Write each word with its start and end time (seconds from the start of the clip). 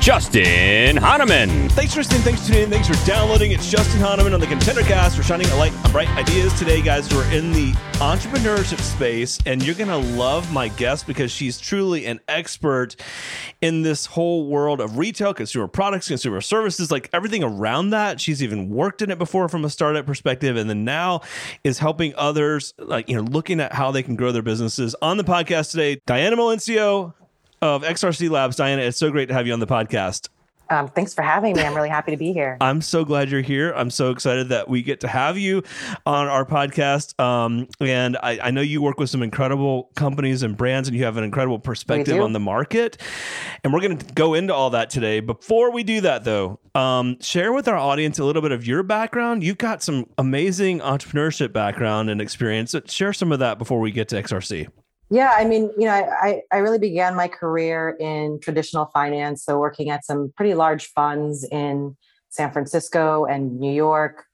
Justin 0.00 0.96
Hahnemann. 0.96 1.68
Thanks 1.68 1.92
for 1.92 2.00
listening. 2.00 2.22
Thanks 2.22 2.40
for 2.40 2.46
tuning 2.46 2.62
in. 2.62 2.70
Thanks 2.70 2.88
for 2.88 3.06
downloading. 3.06 3.52
It's 3.52 3.70
Justin 3.70 4.00
Hahnemann 4.00 4.32
on 4.32 4.40
the 4.40 4.46
ContenderCast. 4.46 5.14
We're 5.14 5.22
shining 5.22 5.46
a 5.48 5.56
light 5.56 5.74
on 5.84 5.92
bright 5.92 6.08
ideas 6.16 6.58
today, 6.58 6.80
guys. 6.80 7.12
We're 7.12 7.30
in 7.30 7.52
the 7.52 7.72
entrepreneurship 8.00 8.80
space, 8.80 9.38
and 9.44 9.62
you're 9.62 9.74
going 9.74 9.88
to 9.88 10.16
love 10.16 10.50
my 10.54 10.68
guest 10.68 11.06
because 11.06 11.30
she's 11.30 11.60
truly 11.60 12.06
an 12.06 12.18
expert 12.28 12.96
in 13.60 13.82
this 13.82 14.06
whole 14.06 14.46
world 14.46 14.80
of 14.80 14.96
retail, 14.96 15.34
consumer 15.34 15.68
products, 15.68 16.08
consumer 16.08 16.40
services, 16.40 16.90
like 16.90 17.10
everything 17.12 17.44
around 17.44 17.90
that. 17.90 18.22
She's 18.22 18.42
even 18.42 18.70
worked 18.70 19.02
in 19.02 19.10
it 19.10 19.18
before 19.18 19.50
from 19.50 19.66
a 19.66 19.70
startup 19.70 20.06
perspective, 20.06 20.56
and 20.56 20.70
then 20.70 20.82
now 20.82 21.20
is 21.62 21.78
helping 21.78 22.14
others, 22.16 22.72
like, 22.78 23.10
you 23.10 23.16
know, 23.16 23.22
looking 23.22 23.60
at 23.60 23.74
how 23.74 23.90
they 23.90 24.02
can 24.02 24.16
grow 24.16 24.32
their 24.32 24.40
businesses. 24.40 24.96
On 25.02 25.18
the 25.18 25.24
podcast 25.24 25.72
today, 25.72 26.00
Diana 26.06 26.38
Melencio 26.38 27.12
of 27.62 27.82
XRC 27.82 28.30
Labs. 28.30 28.56
Diana, 28.56 28.82
it's 28.82 28.98
so 28.98 29.10
great 29.10 29.26
to 29.26 29.34
have 29.34 29.46
you 29.46 29.52
on 29.52 29.60
the 29.60 29.66
podcast. 29.66 30.28
Um, 30.70 30.86
thanks 30.86 31.12
for 31.12 31.22
having 31.22 31.56
me. 31.56 31.62
I'm 31.62 31.74
really 31.74 31.88
happy 31.88 32.12
to 32.12 32.16
be 32.16 32.32
here. 32.32 32.56
I'm 32.60 32.80
so 32.80 33.04
glad 33.04 33.28
you're 33.28 33.40
here. 33.40 33.72
I'm 33.74 33.90
so 33.90 34.12
excited 34.12 34.50
that 34.50 34.68
we 34.68 34.82
get 34.82 35.00
to 35.00 35.08
have 35.08 35.36
you 35.36 35.64
on 36.06 36.28
our 36.28 36.46
podcast. 36.46 37.18
Um, 37.20 37.66
and 37.80 38.16
I, 38.16 38.38
I, 38.40 38.50
know 38.52 38.60
you 38.60 38.80
work 38.80 39.00
with 39.00 39.10
some 39.10 39.22
incredible 39.22 39.90
companies 39.96 40.44
and 40.44 40.56
brands, 40.56 40.88
and 40.88 40.96
you 40.96 41.04
have 41.04 41.16
an 41.16 41.24
incredible 41.24 41.58
perspective 41.58 42.20
on 42.20 42.32
the 42.32 42.40
market. 42.40 42.98
And 43.64 43.72
we're 43.72 43.80
going 43.80 43.98
to 43.98 44.14
go 44.14 44.34
into 44.34 44.54
all 44.54 44.70
that 44.70 44.90
today. 44.90 45.18
Before 45.18 45.72
we 45.72 45.82
do 45.82 46.02
that, 46.02 46.22
though, 46.22 46.60
um, 46.76 47.18
share 47.20 47.52
with 47.52 47.66
our 47.66 47.76
audience 47.76 48.20
a 48.20 48.24
little 48.24 48.42
bit 48.42 48.52
of 48.52 48.64
your 48.64 48.84
background. 48.84 49.42
You've 49.42 49.58
got 49.58 49.82
some 49.82 50.08
amazing 50.18 50.78
entrepreneurship 50.78 51.52
background 51.52 52.10
and 52.10 52.20
experience. 52.20 52.76
Share 52.86 53.12
some 53.12 53.32
of 53.32 53.40
that 53.40 53.58
before 53.58 53.80
we 53.80 53.90
get 53.90 54.08
to 54.10 54.22
XRC. 54.22 54.68
Yeah, 55.12 55.32
I 55.34 55.44
mean, 55.44 55.72
you 55.76 55.86
know, 55.86 55.92
I, 55.92 56.42
I 56.52 56.58
really 56.58 56.78
began 56.78 57.16
my 57.16 57.26
career 57.26 57.96
in 57.98 58.38
traditional 58.40 58.86
finance, 58.86 59.44
so 59.44 59.58
working 59.58 59.90
at 59.90 60.04
some 60.04 60.32
pretty 60.36 60.54
large 60.54 60.86
funds 60.86 61.44
in 61.50 61.96
San 62.28 62.52
Francisco 62.52 63.24
and 63.24 63.58
New 63.58 63.72
York. 63.72 64.24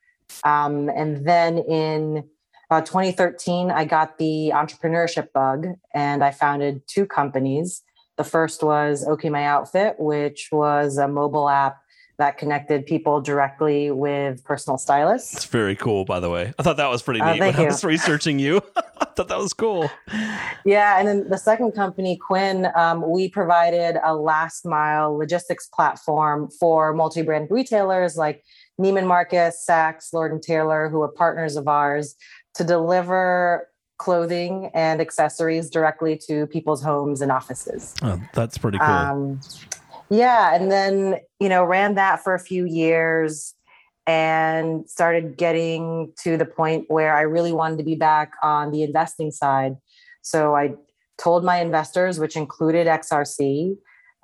Um, 0.44 0.90
and 0.90 1.26
then 1.26 1.58
in 1.58 2.24
uh, 2.70 2.82
2013, 2.82 3.70
I 3.70 3.86
got 3.86 4.18
the 4.18 4.52
entrepreneurship 4.54 5.32
bug 5.32 5.66
and 5.94 6.22
I 6.22 6.30
founded 6.30 6.82
two 6.86 7.06
companies. 7.06 7.82
The 8.18 8.24
first 8.24 8.62
was 8.62 9.06
OK 9.06 9.30
My 9.30 9.46
Outfit, 9.46 9.96
which 9.98 10.50
was 10.52 10.98
a 10.98 11.08
mobile 11.08 11.48
app 11.48 11.78
that 12.18 12.38
connected 12.38 12.86
people 12.86 13.20
directly 13.20 13.90
with 13.90 14.42
personal 14.44 14.78
stylists. 14.78 15.34
It's 15.34 15.44
very 15.44 15.76
cool, 15.76 16.04
by 16.04 16.20
the 16.20 16.30
way. 16.30 16.54
I 16.58 16.62
thought 16.62 16.78
that 16.78 16.88
was 16.88 17.02
pretty 17.02 17.20
uh, 17.20 17.34
neat 17.34 17.42
uh, 17.42 17.46
when 17.46 17.56
you. 17.56 17.62
I 17.62 17.66
was 17.66 17.84
researching 17.84 18.38
you. 18.38 18.62
I 18.76 19.04
thought 19.16 19.28
that 19.28 19.38
was 19.38 19.52
cool. 19.52 19.90
Yeah, 20.64 20.98
and 20.98 21.06
then 21.06 21.28
the 21.28 21.38
second 21.38 21.72
company, 21.72 22.16
Quinn, 22.16 22.68
um, 22.74 23.08
we 23.08 23.28
provided 23.28 23.98
a 24.02 24.14
last 24.14 24.64
mile 24.64 25.16
logistics 25.16 25.68
platform 25.68 26.50
for 26.58 26.92
multi-brand 26.94 27.48
retailers 27.50 28.16
like 28.16 28.42
Neiman 28.80 29.06
Marcus, 29.06 29.64
Saks, 29.68 30.12
Lord 30.12 30.32
and 30.32 30.42
Taylor, 30.42 30.88
who 30.88 31.02
are 31.02 31.08
partners 31.08 31.56
of 31.56 31.68
ours, 31.68 32.14
to 32.54 32.64
deliver 32.64 33.68
clothing 33.98 34.70
and 34.74 35.00
accessories 35.00 35.70
directly 35.70 36.18
to 36.28 36.46
people's 36.48 36.82
homes 36.82 37.20
and 37.20 37.32
offices. 37.32 37.94
Oh, 38.02 38.20
that's 38.34 38.58
pretty 38.58 38.78
cool. 38.78 38.86
Um, 38.86 39.40
yeah. 40.10 40.54
And 40.54 40.70
then, 40.70 41.20
you 41.40 41.48
know, 41.48 41.64
ran 41.64 41.94
that 41.94 42.22
for 42.22 42.34
a 42.34 42.38
few 42.38 42.64
years 42.64 43.54
and 44.06 44.88
started 44.88 45.36
getting 45.36 46.12
to 46.22 46.36
the 46.36 46.44
point 46.44 46.84
where 46.88 47.16
I 47.16 47.22
really 47.22 47.52
wanted 47.52 47.78
to 47.78 47.84
be 47.84 47.96
back 47.96 48.32
on 48.42 48.70
the 48.70 48.82
investing 48.82 49.30
side. 49.30 49.76
So 50.22 50.54
I 50.54 50.74
told 51.18 51.44
my 51.44 51.60
investors, 51.60 52.20
which 52.20 52.36
included 52.36 52.86
XRC, 52.86 53.76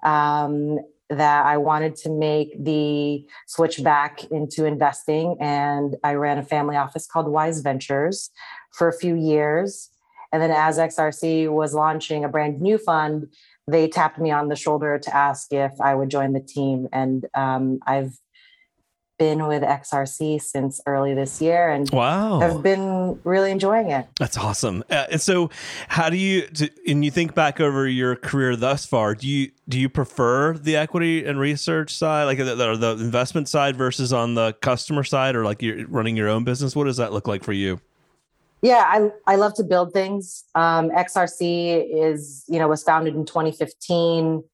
um, 0.04 0.78
that 1.10 1.44
I 1.46 1.56
wanted 1.58 1.96
to 1.96 2.10
make 2.10 2.62
the 2.62 3.26
switch 3.46 3.82
back 3.82 4.24
into 4.30 4.64
investing. 4.64 5.36
And 5.40 5.96
I 6.04 6.14
ran 6.14 6.38
a 6.38 6.42
family 6.42 6.76
office 6.76 7.06
called 7.06 7.28
Wise 7.28 7.60
Ventures 7.60 8.30
for 8.72 8.88
a 8.88 8.96
few 8.96 9.14
years. 9.14 9.90
And 10.32 10.40
then 10.40 10.50
as 10.50 10.78
XRC 10.78 11.50
was 11.50 11.74
launching 11.74 12.24
a 12.24 12.28
brand 12.28 12.60
new 12.60 12.78
fund, 12.78 13.26
they 13.66 13.88
tapped 13.88 14.18
me 14.18 14.30
on 14.30 14.48
the 14.48 14.56
shoulder 14.56 14.98
to 14.98 15.14
ask 15.14 15.52
if 15.52 15.72
I 15.80 15.94
would 15.94 16.10
join 16.10 16.32
the 16.32 16.40
team. 16.40 16.88
And 16.92 17.26
um, 17.34 17.78
I've 17.86 18.16
been 19.18 19.46
with 19.46 19.62
XRC 19.62 20.42
since 20.42 20.80
early 20.84 21.14
this 21.14 21.40
year 21.40 21.70
and 21.70 21.88
wow. 21.90 22.40
I've 22.40 22.60
been 22.60 23.20
really 23.22 23.52
enjoying 23.52 23.90
it. 23.90 24.08
That's 24.18 24.36
awesome. 24.36 24.82
Uh, 24.90 25.06
and 25.12 25.20
so 25.20 25.48
how 25.86 26.10
do 26.10 26.16
you 26.16 26.48
do, 26.48 26.68
and 26.88 27.04
you 27.04 27.12
think 27.12 27.32
back 27.32 27.60
over 27.60 27.86
your 27.86 28.16
career 28.16 28.56
thus 28.56 28.84
far, 28.84 29.14
do 29.14 29.28
you 29.28 29.52
do 29.68 29.78
you 29.78 29.88
prefer 29.88 30.54
the 30.54 30.74
equity 30.74 31.24
and 31.24 31.38
research 31.38 31.94
side 31.94 32.24
like 32.24 32.38
the, 32.38 32.56
the, 32.56 32.76
the 32.76 32.90
investment 32.92 33.48
side 33.48 33.76
versus 33.76 34.12
on 34.12 34.34
the 34.34 34.54
customer 34.54 35.04
side 35.04 35.36
or 35.36 35.44
like 35.44 35.62
you're 35.62 35.86
running 35.86 36.16
your 36.16 36.28
own 36.28 36.42
business? 36.42 36.74
What 36.74 36.84
does 36.84 36.96
that 36.96 37.12
look 37.12 37.28
like 37.28 37.44
for 37.44 37.52
you? 37.52 37.80
Yeah, 38.62 38.84
I 38.86 39.10
I 39.26 39.36
love 39.36 39.54
to 39.54 39.64
build 39.64 39.92
things. 39.92 40.44
Um, 40.54 40.90
XRC 40.90 41.84
is 41.92 42.44
you 42.48 42.60
know 42.60 42.68
was 42.68 42.84
founded 42.84 43.14
in 43.14 43.26
2015, 43.26 44.44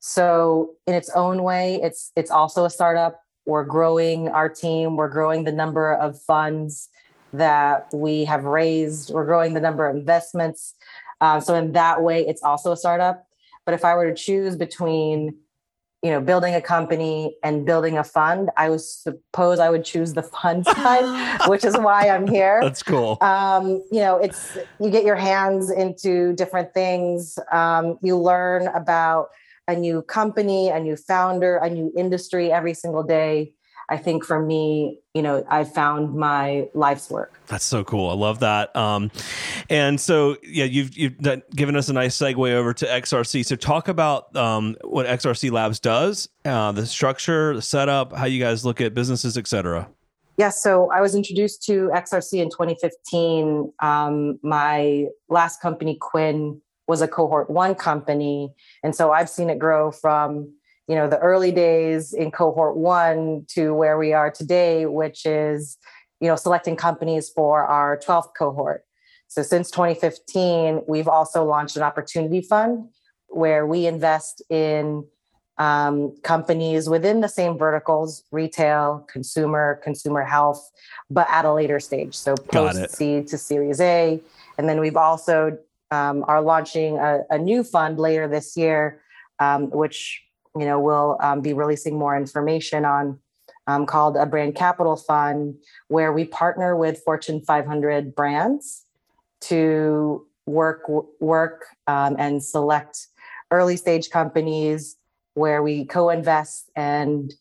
so 0.00 0.72
in 0.88 0.94
its 0.94 1.08
own 1.10 1.44
way, 1.44 1.78
it's 1.80 2.10
it's 2.16 2.30
also 2.30 2.64
a 2.64 2.70
startup. 2.70 3.20
We're 3.46 3.64
growing 3.64 4.28
our 4.28 4.48
team. 4.48 4.96
We're 4.96 5.08
growing 5.08 5.44
the 5.44 5.52
number 5.52 5.94
of 5.94 6.20
funds 6.22 6.88
that 7.32 7.86
we 7.94 8.24
have 8.24 8.44
raised. 8.44 9.10
We're 9.14 9.24
growing 9.24 9.54
the 9.54 9.60
number 9.60 9.86
of 9.86 9.96
investments. 9.96 10.74
Uh, 11.20 11.38
so 11.38 11.54
in 11.54 11.72
that 11.72 12.02
way, 12.02 12.26
it's 12.26 12.42
also 12.42 12.72
a 12.72 12.76
startup. 12.76 13.26
But 13.64 13.74
if 13.74 13.84
I 13.84 13.94
were 13.94 14.08
to 14.10 14.14
choose 14.14 14.56
between 14.56 15.36
you 16.02 16.10
know 16.10 16.20
building 16.20 16.54
a 16.54 16.60
company 16.60 17.36
and 17.44 17.64
building 17.64 17.96
a 17.96 18.04
fund 18.04 18.50
i 18.56 18.68
would 18.68 18.80
suppose 18.80 19.60
i 19.60 19.70
would 19.70 19.84
choose 19.84 20.12
the 20.14 20.22
fund 20.22 20.64
side 20.76 21.40
which 21.48 21.64
is 21.64 21.76
why 21.76 22.08
i'm 22.08 22.26
here. 22.26 22.58
That's 22.60 22.82
cool. 22.82 23.18
Um, 23.20 23.82
you 23.90 24.00
know 24.00 24.16
it's 24.16 24.58
you 24.80 24.90
get 24.90 25.04
your 25.04 25.16
hands 25.16 25.70
into 25.70 26.32
different 26.34 26.74
things. 26.74 27.38
Um, 27.50 27.98
you 28.02 28.16
learn 28.18 28.66
about 28.68 29.28
a 29.68 29.76
new 29.76 30.02
company 30.02 30.68
a 30.68 30.80
new 30.80 30.96
founder 30.96 31.56
a 31.56 31.70
new 31.70 31.92
industry 31.96 32.50
every 32.50 32.74
single 32.74 33.02
day 33.02 33.54
I 33.88 33.96
think 33.96 34.24
for 34.24 34.40
me, 34.40 34.98
you 35.14 35.22
know, 35.22 35.44
I 35.48 35.64
found 35.64 36.14
my 36.14 36.68
life's 36.74 37.10
work. 37.10 37.38
That's 37.46 37.64
so 37.64 37.84
cool. 37.84 38.10
I 38.10 38.14
love 38.14 38.40
that. 38.40 38.74
Um, 38.74 39.10
and 39.68 40.00
so, 40.00 40.36
yeah, 40.42 40.64
you've 40.64 40.96
you've 40.96 41.18
given 41.54 41.76
us 41.76 41.88
a 41.88 41.92
nice 41.92 42.16
segue 42.16 42.52
over 42.52 42.72
to 42.74 42.86
XRC. 42.86 43.44
So, 43.44 43.56
talk 43.56 43.88
about 43.88 44.34
um, 44.36 44.76
what 44.82 45.06
XRC 45.06 45.50
Labs 45.50 45.80
does, 45.80 46.28
uh, 46.44 46.72
the 46.72 46.86
structure, 46.86 47.54
the 47.54 47.62
setup, 47.62 48.14
how 48.14 48.26
you 48.26 48.42
guys 48.42 48.64
look 48.64 48.80
at 48.80 48.94
businesses, 48.94 49.36
et 49.36 49.46
cetera. 49.46 49.88
Yeah, 50.38 50.48
so 50.48 50.90
I 50.90 51.00
was 51.00 51.14
introduced 51.14 51.62
to 51.64 51.90
XRC 51.94 52.40
in 52.40 52.48
2015. 52.48 53.72
Um, 53.80 54.38
my 54.42 55.08
last 55.28 55.60
company, 55.60 55.98
Quinn, 56.00 56.60
was 56.88 57.02
a 57.02 57.08
cohort 57.08 57.50
one 57.50 57.74
company, 57.74 58.52
and 58.82 58.94
so 58.94 59.12
I've 59.12 59.28
seen 59.28 59.50
it 59.50 59.58
grow 59.58 59.90
from 59.90 60.52
you 60.92 60.98
know 60.98 61.08
the 61.08 61.18
early 61.20 61.50
days 61.50 62.12
in 62.12 62.30
cohort 62.30 62.76
one 62.76 63.46
to 63.48 63.72
where 63.72 63.96
we 63.96 64.12
are 64.12 64.30
today 64.30 64.84
which 64.84 65.24
is 65.24 65.78
you 66.20 66.28
know 66.28 66.36
selecting 66.36 66.76
companies 66.76 67.30
for 67.30 67.64
our 67.64 67.96
12th 67.96 68.34
cohort. 68.36 68.84
So 69.26 69.40
since 69.42 69.70
2015 69.70 70.82
we've 70.86 71.08
also 71.08 71.46
launched 71.46 71.78
an 71.78 71.82
opportunity 71.82 72.42
fund 72.42 72.90
where 73.28 73.66
we 73.66 73.86
invest 73.86 74.42
in 74.50 75.06
um, 75.56 76.14
companies 76.22 76.90
within 76.90 77.22
the 77.22 77.28
same 77.28 77.56
verticals 77.56 78.24
retail 78.30 79.06
consumer 79.10 79.80
consumer 79.82 80.24
health 80.24 80.62
but 81.08 81.26
at 81.30 81.46
a 81.46 81.54
later 81.54 81.80
stage. 81.80 82.14
So 82.14 82.34
post 82.34 82.90
seed 82.90 83.28
to 83.28 83.38
series 83.38 83.80
a. 83.80 84.20
And 84.58 84.68
then 84.68 84.78
we've 84.78 84.98
also 84.98 85.56
um, 85.90 86.22
are 86.28 86.42
launching 86.42 86.98
a, 86.98 87.20
a, 87.30 87.38
new 87.38 87.64
fund 87.64 87.98
later 87.98 88.28
this 88.28 88.58
year 88.58 89.00
um, 89.38 89.70
which 89.70 90.22
you 90.58 90.66
know, 90.66 90.78
we'll 90.78 91.16
um, 91.20 91.40
be 91.40 91.52
releasing 91.52 91.98
more 91.98 92.16
information 92.16 92.84
on 92.84 93.18
um, 93.66 93.86
called 93.86 94.16
a 94.16 94.26
brand 94.26 94.54
capital 94.54 94.96
fund, 94.96 95.54
where 95.88 96.12
we 96.12 96.24
partner 96.24 96.76
with 96.76 97.02
Fortune 97.04 97.40
500 97.40 98.14
brands 98.14 98.84
to 99.42 100.26
work 100.46 100.82
work 101.20 101.66
um, 101.86 102.16
and 102.18 102.42
select 102.42 103.06
early 103.50 103.76
stage 103.76 104.10
companies 104.10 104.96
where 105.34 105.62
we 105.62 105.84
co-invest 105.84 106.70
and 106.74 107.32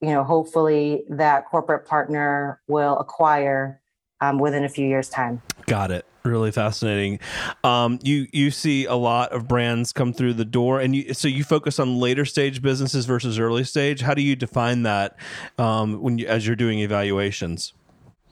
you 0.00 0.10
know 0.10 0.22
hopefully 0.22 1.02
that 1.08 1.46
corporate 1.46 1.86
partner 1.86 2.60
will 2.68 2.96
acquire 2.98 3.80
um, 4.20 4.38
within 4.38 4.64
a 4.64 4.68
few 4.68 4.86
years 4.86 5.08
time. 5.08 5.42
Got 5.66 5.90
it 5.90 6.06
Really 6.24 6.52
fascinating. 6.52 7.20
Um, 7.64 7.98
you 8.02 8.26
you 8.32 8.50
see 8.50 8.86
a 8.86 8.94
lot 8.94 9.32
of 9.32 9.46
brands 9.46 9.92
come 9.92 10.14
through 10.14 10.32
the 10.32 10.44
door, 10.46 10.80
and 10.80 10.96
you, 10.96 11.12
so 11.12 11.28
you 11.28 11.44
focus 11.44 11.78
on 11.78 11.98
later 12.00 12.24
stage 12.24 12.62
businesses 12.62 13.04
versus 13.04 13.38
early 13.38 13.62
stage. 13.62 14.00
How 14.00 14.14
do 14.14 14.22
you 14.22 14.34
define 14.34 14.84
that 14.84 15.18
um, 15.58 16.00
when 16.00 16.16
you, 16.16 16.26
as 16.26 16.46
you're 16.46 16.56
doing 16.56 16.78
evaluations? 16.78 17.74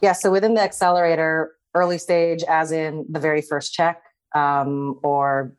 Yeah, 0.00 0.12
so 0.12 0.30
within 0.30 0.54
the 0.54 0.62
accelerator, 0.62 1.54
early 1.74 1.98
stage, 1.98 2.42
as 2.48 2.72
in 2.72 3.04
the 3.10 3.20
very 3.20 3.42
first 3.42 3.74
check, 3.74 4.02
um, 4.34 4.98
or 5.02 5.52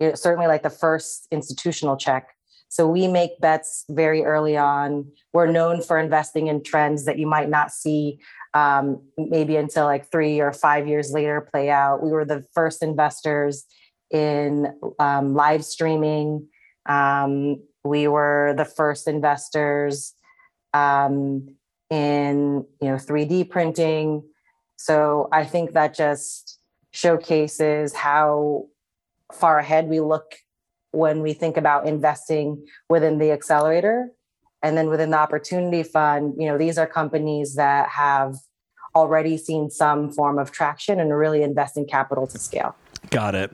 you 0.00 0.08
know, 0.08 0.14
certainly 0.16 0.48
like 0.48 0.64
the 0.64 0.70
first 0.70 1.28
institutional 1.30 1.96
check. 1.96 2.30
So 2.68 2.88
we 2.88 3.06
make 3.06 3.40
bets 3.40 3.84
very 3.88 4.24
early 4.24 4.56
on. 4.56 5.06
We're 5.32 5.46
known 5.46 5.80
for 5.80 5.96
investing 5.96 6.48
in 6.48 6.64
trends 6.64 7.04
that 7.04 7.20
you 7.20 7.26
might 7.28 7.48
not 7.48 7.70
see 7.70 8.18
um, 8.56 9.02
maybe 9.18 9.56
until 9.56 9.84
like 9.84 10.10
three 10.10 10.40
or 10.40 10.50
five 10.50 10.88
years 10.88 11.12
later 11.12 11.46
play 11.52 11.68
out. 11.68 12.02
We 12.02 12.10
were 12.10 12.24
the 12.24 12.42
first 12.54 12.82
investors 12.82 13.66
in 14.10 14.72
um, 14.98 15.34
live 15.34 15.62
streaming. 15.62 16.48
Um, 16.88 17.62
we 17.84 18.08
were 18.08 18.54
the 18.56 18.64
first 18.64 19.08
investors 19.08 20.14
um, 20.72 21.54
in 21.90 22.64
you 22.80 22.88
know 22.88 22.96
3D 22.96 23.50
printing. 23.50 24.22
So 24.76 25.28
I 25.32 25.44
think 25.44 25.72
that 25.72 25.94
just 25.94 26.58
showcases 26.92 27.92
how 27.92 28.68
far 29.34 29.58
ahead 29.58 29.86
we 29.86 30.00
look 30.00 30.34
when 30.92 31.20
we 31.20 31.34
think 31.34 31.58
about 31.58 31.86
investing 31.86 32.64
within 32.88 33.18
the 33.18 33.32
accelerator 33.32 34.12
and 34.62 34.76
then 34.76 34.88
within 34.88 35.10
the 35.10 35.18
opportunity 35.18 35.82
fund 35.82 36.34
you 36.38 36.46
know 36.46 36.58
these 36.58 36.78
are 36.78 36.86
companies 36.86 37.54
that 37.54 37.88
have 37.88 38.36
already 38.94 39.36
seen 39.36 39.70
some 39.70 40.10
form 40.10 40.38
of 40.38 40.50
traction 40.50 40.98
and 41.00 41.14
really 41.14 41.42
investing 41.42 41.86
capital 41.86 42.26
to 42.26 42.38
scale 42.38 42.74
got 43.10 43.34
it 43.34 43.52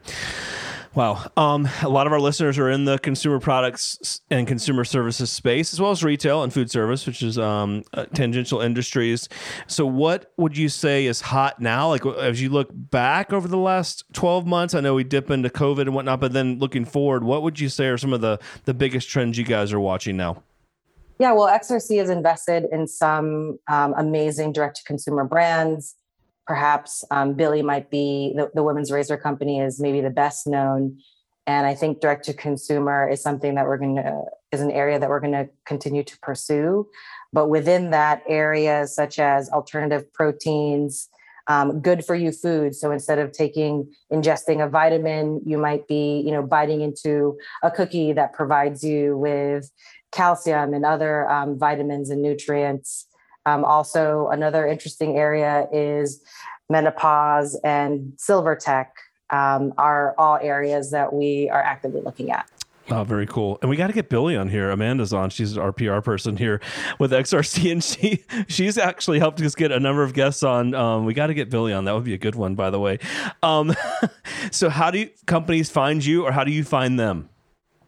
Wow. 0.94 1.25
Um, 1.38 1.66
a 1.81 1.88
lot 1.88 2.06
of 2.06 2.12
our 2.12 2.20
listeners 2.20 2.58
are 2.58 2.69
in 2.69 2.84
the 2.84 2.99
consumer 2.99 3.40
products 3.40 4.20
and 4.31 4.46
consumer 4.46 4.84
services 4.84 5.31
space, 5.31 5.72
as 5.72 5.81
well 5.81 5.90
as 5.90 6.04
retail 6.04 6.43
and 6.43 6.52
food 6.52 6.70
service, 6.70 7.06
which 7.06 7.22
is 7.22 7.38
um, 7.38 7.82
uh, 7.94 8.04
tangential 8.12 8.60
industries. 8.60 9.28
So, 9.66 9.87
what 9.87 10.32
would 10.37 10.56
you 10.56 10.69
say 10.69 11.06
is 11.06 11.22
hot 11.22 11.60
now? 11.60 11.88
Like, 11.88 12.04
as 12.04 12.43
you 12.43 12.50
look 12.50 12.69
back 12.72 13.32
over 13.32 13.49
the 13.49 13.56
last 13.56 14.04
12 14.12 14.46
months, 14.46 14.75
I 14.75 14.81
know 14.81 14.94
we 14.94 15.04
dip 15.04 15.31
into 15.31 15.49
COVID 15.49 15.82
and 15.82 15.94
whatnot, 15.94 16.20
but 16.20 16.34
then 16.34 16.58
looking 16.58 16.84
forward, 16.84 17.25
what 17.25 17.43
would 17.43 17.58
you 17.58 17.70
say 17.70 17.87
are 17.87 17.96
some 17.96 18.12
of 18.12 18.20
the, 18.20 18.38
the 18.64 18.75
biggest 18.75 19.08
trends 19.08 19.38
you 19.38 19.44
guys 19.44 19.72
are 19.72 19.81
watching 19.81 20.19
now? 20.19 20.43
Yeah, 21.23 21.33
well, 21.33 21.47
XRC 21.47 22.03
is 22.03 22.11
invested 22.11 22.67
in 22.73 22.87
some 22.87 23.59
um, 23.69 23.95
amazing 23.97 24.53
direct 24.53 24.79
to 24.79 24.85
consumer 24.85 25.25
brands 25.25 25.95
perhaps 26.47 27.05
um, 27.11 27.35
Billie 27.35 27.63
might 27.63 27.91
be 27.91 28.33
the, 28.37 28.51
the 28.55 28.63
women's 28.63 28.91
razor 28.91 29.17
company 29.17 29.61
is 29.61 29.81
maybe 29.81 30.01
the 30.01 30.11
best 30.11 30.47
known. 30.47 30.99
And 31.47 31.67
I 31.67 31.75
think 31.75 32.01
direct 32.01 32.25
to 32.27 32.35
consumer 32.35 33.09
is 33.09 33.21
something 33.21 33.55
that 33.57 33.67
we're 33.67 33.79
going 33.79 33.97
to, 33.97 34.23
is 34.53 34.61
an 34.61 34.71
area 34.71 34.99
that 34.99 35.09
we're 35.09 35.21
going 35.21 35.33
to 35.33 35.49
continue 35.67 36.05
to 36.05 36.19
pursue. 36.21 36.89
But 37.33 37.49
within 37.49 37.91
that, 37.91 38.23
areas 38.29 38.95
such 38.95 39.19
as 39.19 39.49
alternative 39.51 40.13
proteins, 40.13 41.09
um, 41.49 41.81
good 41.81 42.05
for 42.05 42.15
you 42.15 42.31
food. 42.31 42.77
So 42.77 42.93
instead 42.93 43.19
of 43.19 43.33
taking, 43.33 43.93
ingesting 44.13 44.65
a 44.65 44.69
vitamin, 44.69 45.41
you 45.45 45.59
might 45.59 45.89
be, 45.89 46.23
you 46.25 46.31
know, 46.31 46.43
biting 46.43 46.83
into 46.83 47.37
a 47.65 47.71
cookie 47.71 48.13
that 48.13 48.33
provides 48.33 48.85
you 48.85 49.17
with 49.17 49.69
calcium 50.12 50.75
and 50.75 50.85
other 50.85 51.29
um, 51.31 51.59
vitamins 51.59 52.11
and 52.11 52.23
nutrients. 52.23 53.06
Um, 53.44 53.64
also, 53.64 54.29
another 54.31 54.67
interesting 54.67 55.17
area 55.17 55.67
is 55.73 56.23
menopause 56.70 57.59
and 57.64 58.12
silver 58.17 58.55
tech 58.55 58.94
um, 59.31 59.73
are 59.79 60.14
all 60.19 60.38
areas 60.41 60.91
that 60.91 61.12
we 61.12 61.49
are 61.50 61.62
actively 61.62 62.00
looking 62.00 62.31
at. 62.31 62.49
Oh, 62.91 63.05
very 63.05 63.26
cool. 63.26 63.59
And 63.62 63.70
we 63.70 63.76
got 63.76 63.87
to 63.87 63.93
get 63.93 64.09
Billie 64.09 64.37
on 64.37 64.49
here. 64.49 64.70
Amanda's 64.70 65.12
on. 65.12 65.31
She's 65.31 65.56
our 65.56 65.73
PR 65.73 66.00
person 66.00 66.37
here 66.37 66.61
with 66.99 67.12
XRC, 67.12 67.73
and 67.73 67.82
she 67.82 68.25
she's 68.49 68.76
actually 68.76 69.19
helped 69.19 69.41
us 69.41 69.55
get 69.55 69.73
a 69.73 69.81
number 69.81 70.03
of 70.03 70.14
guests 70.14 70.43
on. 70.43 70.75
Um, 70.75 71.05
we 71.05 71.14
got 71.14 71.29
to 71.29 71.35
get 71.35 71.49
Billie 71.49 71.73
on. 71.73 71.85
That 71.85 71.94
would 71.94 72.05
be 72.05 72.14
a 72.14 72.19
good 72.19 72.35
one, 72.35 72.55
by 72.55 72.70
the 72.70 72.81
way. 72.81 72.99
Um, 73.43 73.75
so, 74.50 74.69
how 74.69 74.91
do 74.91 74.99
you, 74.99 75.11
companies 75.26 75.70
find 75.70 76.05
you, 76.05 76.25
or 76.25 76.32
how 76.32 76.44
do 76.44 76.50
you 76.50 76.64
find 76.64 76.99
them? 76.99 77.29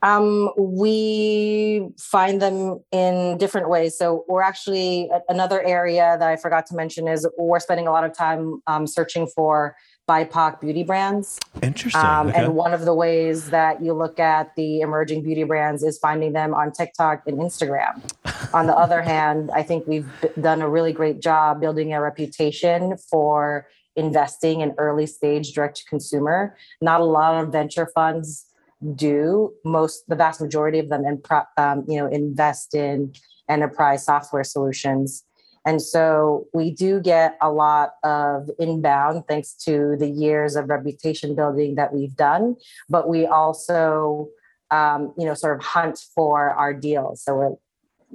Um, 0.05 0.51
we 0.59 1.89
find 1.99 2.43
them 2.43 2.81
in 2.93 3.39
different 3.39 3.71
ways. 3.71 3.97
So 3.97 4.27
we're 4.29 4.43
actually 4.43 5.11
another 5.31 5.63
area 5.63 6.17
that 6.21 6.29
I 6.29 6.37
forgot 6.37 6.67
to 6.67 6.77
mention 6.77 7.09
is 7.09 7.27
we're 7.39 7.59
spending 7.59 7.87
a 7.87 7.91
lot 7.91 8.05
of 8.05 8.13
time 8.15 8.61
um, 8.67 8.87
searching 8.87 9.27
for 9.27 9.77
BIPOC 10.07 10.61
beauty 10.61 10.83
brands. 10.83 11.41
Interesting. 11.63 12.05
Um, 12.05 12.29
okay. 12.29 12.45
And 12.45 12.55
one 12.55 12.75
of 12.75 12.85
the 12.85 12.93
ways 12.93 13.49
that 13.49 13.83
you 13.83 13.95
look 13.95 14.21
at 14.21 14.55
the 14.57 14.83
emerging 14.83 15.23
beauty 15.23 15.45
brands 15.45 15.83
is 15.83 15.99
finding 15.99 16.35
them 16.35 16.53
on 16.53 16.71
TikTok 16.71 17.23
and 17.27 17.39
Instagram. 17.39 18.03
on 18.53 18.67
the 18.67 18.77
other 18.77 19.01
hand, 19.01 19.51
I 19.55 19.63
think 19.63 19.87
we've 19.87 20.11
done 20.39 20.61
a 20.61 20.69
really 20.69 20.93
great 20.93 21.23
job 21.23 21.63
building 21.63 21.95
a 21.95 22.03
reputation 22.03 22.99
for 23.11 23.69
investing 23.97 24.61
in 24.61 24.75
early 24.77 25.07
stage 25.07 25.55
direct 25.55 25.79
to 25.79 25.85
consumer. 25.87 26.59
Not 26.83 27.01
a 27.01 27.05
lot 27.05 27.43
of 27.43 27.51
venture 27.51 27.89
funds 27.95 28.51
do 28.93 29.53
most 29.65 30.05
the 30.09 30.17
vast 30.17 30.41
majority 30.41 30.79
of 30.79 30.89
them 30.89 31.05
and 31.05 31.25
um, 31.57 31.85
you 31.89 31.99
know 31.99 32.07
invest 32.07 32.75
in 32.75 33.13
enterprise 33.49 34.05
software 34.05 34.45
solutions. 34.45 35.25
And 35.67 35.81
so 35.81 36.47
we 36.53 36.71
do 36.71 37.01
get 37.01 37.39
a 37.41 37.51
lot 37.51 37.93
of 38.03 38.51
inbound 38.59 39.25
thanks 39.27 39.55
to 39.65 39.97
the 39.99 40.09
years 40.09 40.57
of 40.57 40.69
reputation 40.69 41.35
building 41.35 41.77
that 41.77 41.95
we've 41.95 42.15
done. 42.15 42.57
But 42.91 43.09
we 43.09 43.27
also 43.27 44.29
um, 44.71 45.15
you 45.17 45.25
know 45.25 45.35
sort 45.35 45.57
of 45.59 45.65
hunt 45.65 45.99
for 46.15 46.51
our 46.51 46.75
deals. 46.75 47.23
So 47.25 47.35
we're 47.35 47.55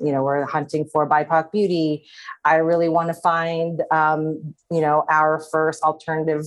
you 0.02 0.12
know 0.12 0.24
we're 0.24 0.46
hunting 0.46 0.86
for 0.92 1.08
bipoc 1.10 1.52
beauty. 1.52 2.06
I 2.46 2.58
really 2.58 2.90
want 2.90 3.08
to 3.08 3.16
find 3.16 3.82
um, 3.92 4.56
you 4.72 4.82
know 4.82 5.06
our 5.10 5.42
first 5.52 5.84
alternative 5.84 6.46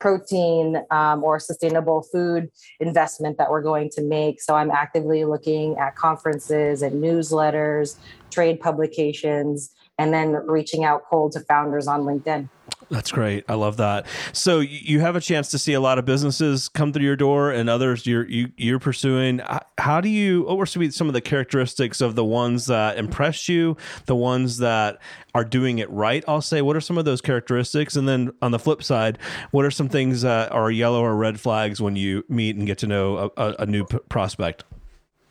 protein 0.00 0.82
um, 0.90 1.24
or 1.24 1.38
sustainable 1.38 2.02
food 2.02 2.50
investment 2.80 3.38
that 3.38 3.50
we're 3.50 3.62
going 3.62 3.90
to 3.90 4.02
make. 4.02 4.40
So 4.40 4.54
I'm 4.54 4.70
actively 4.70 5.24
looking 5.24 5.76
at 5.78 5.96
conferences 5.96 6.82
and 6.82 7.02
newsletters, 7.02 7.96
trade 8.30 8.60
publications, 8.60 9.74
and 9.98 10.12
then 10.12 10.32
reaching 10.46 10.84
out 10.84 11.02
cold 11.08 11.32
to 11.32 11.40
founders 11.40 11.86
on 11.86 12.02
LinkedIn. 12.02 12.48
That's 12.90 13.10
great. 13.10 13.44
I 13.48 13.54
love 13.54 13.78
that. 13.78 14.06
So 14.32 14.60
you 14.60 15.00
have 15.00 15.16
a 15.16 15.20
chance 15.20 15.50
to 15.50 15.58
see 15.58 15.72
a 15.72 15.80
lot 15.80 15.98
of 15.98 16.04
businesses 16.04 16.68
come 16.68 16.92
through 16.92 17.04
your 17.04 17.16
door, 17.16 17.50
and 17.50 17.68
others 17.68 18.06
you're 18.06 18.26
you, 18.28 18.46
are 18.46 18.50
you 18.56 18.76
are 18.76 18.78
pursuing. 18.78 19.40
How 19.78 20.00
do 20.00 20.08
you? 20.08 20.44
What 20.44 20.58
were 20.58 20.66
some 20.66 21.08
of 21.08 21.12
the 21.12 21.20
characteristics 21.20 22.00
of 22.00 22.14
the 22.14 22.24
ones 22.24 22.66
that 22.66 22.98
impressed 22.98 23.48
you? 23.48 23.76
The 24.06 24.16
ones 24.16 24.58
that 24.58 24.98
are 25.34 25.44
doing 25.44 25.78
it 25.78 25.90
right? 25.90 26.24
I'll 26.28 26.40
say. 26.40 26.62
What 26.62 26.76
are 26.76 26.80
some 26.80 26.98
of 26.98 27.04
those 27.04 27.20
characteristics? 27.20 27.96
And 27.96 28.08
then 28.08 28.32
on 28.42 28.50
the 28.50 28.58
flip 28.58 28.82
side, 28.82 29.18
what 29.50 29.64
are 29.64 29.70
some 29.70 29.88
things 29.88 30.22
that 30.22 30.52
are 30.52 30.70
yellow 30.70 31.02
or 31.02 31.16
red 31.16 31.40
flags 31.40 31.80
when 31.80 31.96
you 31.96 32.24
meet 32.28 32.56
and 32.56 32.66
get 32.66 32.78
to 32.78 32.86
know 32.86 33.32
a, 33.36 33.54
a 33.60 33.66
new 33.66 33.84
p- 33.84 33.98
prospect? 34.08 34.64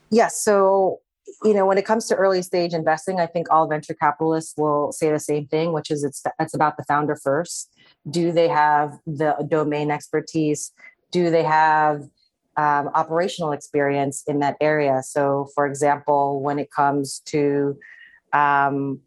Yes. 0.10 0.42
So 0.42 1.02
you 1.44 1.54
know, 1.54 1.66
when 1.66 1.78
it 1.78 1.86
comes 1.86 2.08
to 2.08 2.16
early 2.16 2.42
stage 2.42 2.74
investing, 2.74 3.20
I 3.20 3.26
think 3.26 3.48
all 3.52 3.68
venture 3.68 3.94
capitalists 3.94 4.54
will 4.58 4.92
say 4.92 5.12
the 5.12 5.20
same 5.20 5.48
thing, 5.48 5.74
which 5.74 5.92
is 5.92 6.04
it's 6.04 6.24
it's 6.40 6.54
about 6.54 6.78
the 6.78 6.84
founder 6.84 7.16
first. 7.16 7.72
Do 8.10 8.32
they 8.32 8.48
have 8.48 8.98
the 9.06 9.36
domain 9.48 9.92
expertise? 9.92 10.72
Do 11.12 11.30
they 11.30 11.44
have 11.44 12.04
um, 12.58 12.90
operational 12.94 13.52
experience 13.52 14.24
in 14.28 14.40
that 14.40 14.58
area? 14.60 15.02
So, 15.04 15.48
for 15.56 15.66
example, 15.66 16.42
when 16.42 16.60
it 16.60 16.72
comes 16.72 17.22
to, 17.28 17.78
um, 18.34 19.00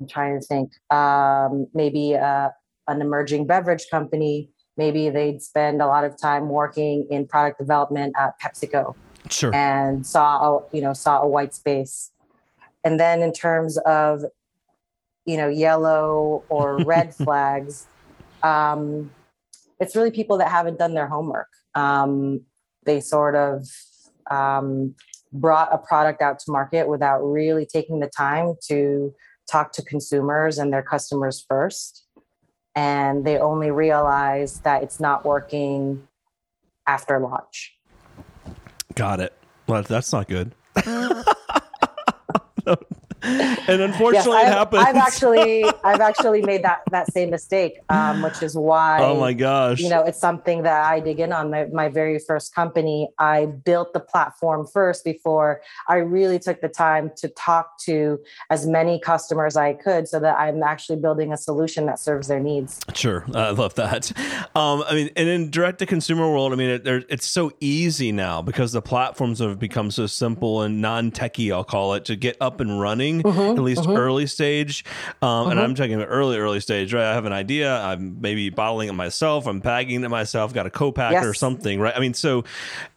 I'm 0.00 0.08
trying 0.08 0.40
to 0.40 0.46
think, 0.46 0.72
um, 0.90 1.66
maybe 1.74 2.16
uh, 2.16 2.50
an 2.88 3.00
emerging 3.00 3.46
beverage 3.46 3.86
company, 3.90 4.50
maybe 4.76 5.10
they'd 5.10 5.42
spend 5.42 5.80
a 5.80 5.86
lot 5.86 6.04
of 6.04 6.20
time 6.20 6.48
working 6.48 7.06
in 7.10 7.26
product 7.26 7.58
development 7.58 8.14
at 8.18 8.34
PepsiCo 8.40 8.94
sure. 9.30 9.54
and 9.54 10.06
saw 10.06 10.58
a, 10.58 10.62
you 10.72 10.82
know 10.82 10.92
saw 10.92 11.20
a 11.22 11.28
white 11.28 11.54
space. 11.54 12.10
And 12.84 13.00
then 13.00 13.22
in 13.22 13.32
terms 13.32 13.78
of 13.78 14.24
you 15.24 15.36
know 15.36 15.48
yellow 15.48 16.44
or 16.48 16.78
red 16.84 17.14
flags 17.14 17.86
um, 18.44 19.10
it's 19.80 19.96
really 19.96 20.10
people 20.10 20.38
that 20.38 20.50
haven't 20.50 20.78
done 20.78 20.94
their 20.94 21.08
homework. 21.08 21.48
Um, 21.74 22.42
they 22.84 23.00
sort 23.00 23.34
of 23.34 23.66
um, 24.30 24.94
brought 25.32 25.72
a 25.72 25.78
product 25.78 26.22
out 26.22 26.38
to 26.40 26.52
market 26.52 26.88
without 26.88 27.20
really 27.20 27.66
taking 27.66 28.00
the 28.00 28.10
time 28.14 28.54
to 28.68 29.12
talk 29.50 29.72
to 29.72 29.82
consumers 29.82 30.58
and 30.58 30.72
their 30.72 30.82
customers 30.82 31.44
first. 31.48 32.06
And 32.76 33.24
they 33.24 33.38
only 33.38 33.70
realize 33.70 34.60
that 34.60 34.82
it's 34.82 35.00
not 35.00 35.24
working 35.24 36.06
after 36.86 37.18
launch 37.18 37.73
Got 38.94 39.20
it. 39.20 39.32
Well, 39.66 39.82
that's 39.82 40.12
not 40.12 40.28
good. 40.28 40.54
and 43.68 43.80
unfortunately, 43.80 44.32
yes, 44.32 44.48
it 44.48 44.52
happens. 44.52 44.84
I've 44.84 44.96
actually, 44.96 45.64
I've 45.82 46.00
actually 46.00 46.42
made 46.42 46.62
that 46.62 46.82
that 46.90 47.10
same 47.10 47.30
mistake, 47.30 47.78
um, 47.88 48.20
which 48.20 48.42
is 48.42 48.54
why. 48.54 48.98
Oh 49.00 49.18
my 49.18 49.32
gosh! 49.32 49.80
You 49.80 49.88
know, 49.88 50.02
it's 50.02 50.18
something 50.18 50.62
that 50.64 50.84
I 50.84 51.00
dig 51.00 51.20
in 51.20 51.32
on. 51.32 51.50
My, 51.50 51.64
my 51.72 51.88
very 51.88 52.18
first 52.18 52.54
company, 52.54 53.08
I 53.18 53.46
built 53.46 53.94
the 53.94 54.00
platform 54.00 54.66
first 54.66 55.04
before 55.04 55.62
I 55.88 55.96
really 55.96 56.38
took 56.38 56.60
the 56.60 56.68
time 56.68 57.12
to 57.16 57.28
talk 57.30 57.78
to 57.84 58.20
as 58.50 58.66
many 58.66 59.00
customers 59.00 59.56
I 59.56 59.72
could, 59.72 60.06
so 60.06 60.20
that 60.20 60.38
I'm 60.38 60.62
actually 60.62 61.00
building 61.00 61.32
a 61.32 61.38
solution 61.38 61.86
that 61.86 61.98
serves 61.98 62.28
their 62.28 62.40
needs. 62.40 62.78
Sure, 62.92 63.24
I 63.34 63.50
love 63.50 63.74
that. 63.76 64.12
Um, 64.54 64.84
I 64.86 64.94
mean, 64.94 65.10
and 65.16 65.28
in 65.28 65.50
direct 65.50 65.78
to 65.78 65.86
consumer 65.86 66.30
world, 66.30 66.52
I 66.52 66.56
mean, 66.56 66.68
it, 66.68 66.86
it's 67.08 67.26
so 67.26 67.52
easy 67.60 68.12
now 68.12 68.42
because 68.42 68.72
the 68.72 68.82
platforms 68.82 69.38
have 69.38 69.58
become 69.58 69.90
so 69.90 70.06
simple 70.06 70.60
and 70.60 70.82
non 70.82 71.10
techy. 71.10 71.50
I'll 71.50 71.64
call 71.64 71.94
it 71.94 72.04
to 72.06 72.16
get 72.16 72.36
up 72.40 72.60
and 72.60 72.78
running 72.78 73.13
mm-hmm, 73.22 73.58
at 73.58 73.62
least 73.62 73.82
mm-hmm. 73.82 73.96
early 73.96 74.26
stage. 74.26 74.84
Um, 75.22 75.28
mm-hmm. 75.28 75.50
And 75.52 75.60
I'm 75.60 75.74
talking 75.74 75.94
about 75.94 76.08
early, 76.08 76.38
early 76.38 76.60
stage, 76.60 76.92
right? 76.92 77.04
I 77.04 77.14
have 77.14 77.24
an 77.24 77.32
idea. 77.32 77.76
I'm 77.80 78.20
maybe 78.20 78.50
bottling 78.50 78.88
it 78.88 78.94
myself. 78.94 79.46
I'm 79.46 79.60
bagging 79.60 80.02
it 80.02 80.08
myself. 80.08 80.52
Got 80.52 80.66
a 80.66 80.70
co-packer 80.70 81.14
yes. 81.14 81.24
or 81.24 81.34
something, 81.34 81.80
right? 81.80 81.94
I 81.96 82.00
mean, 82.00 82.14
so, 82.14 82.44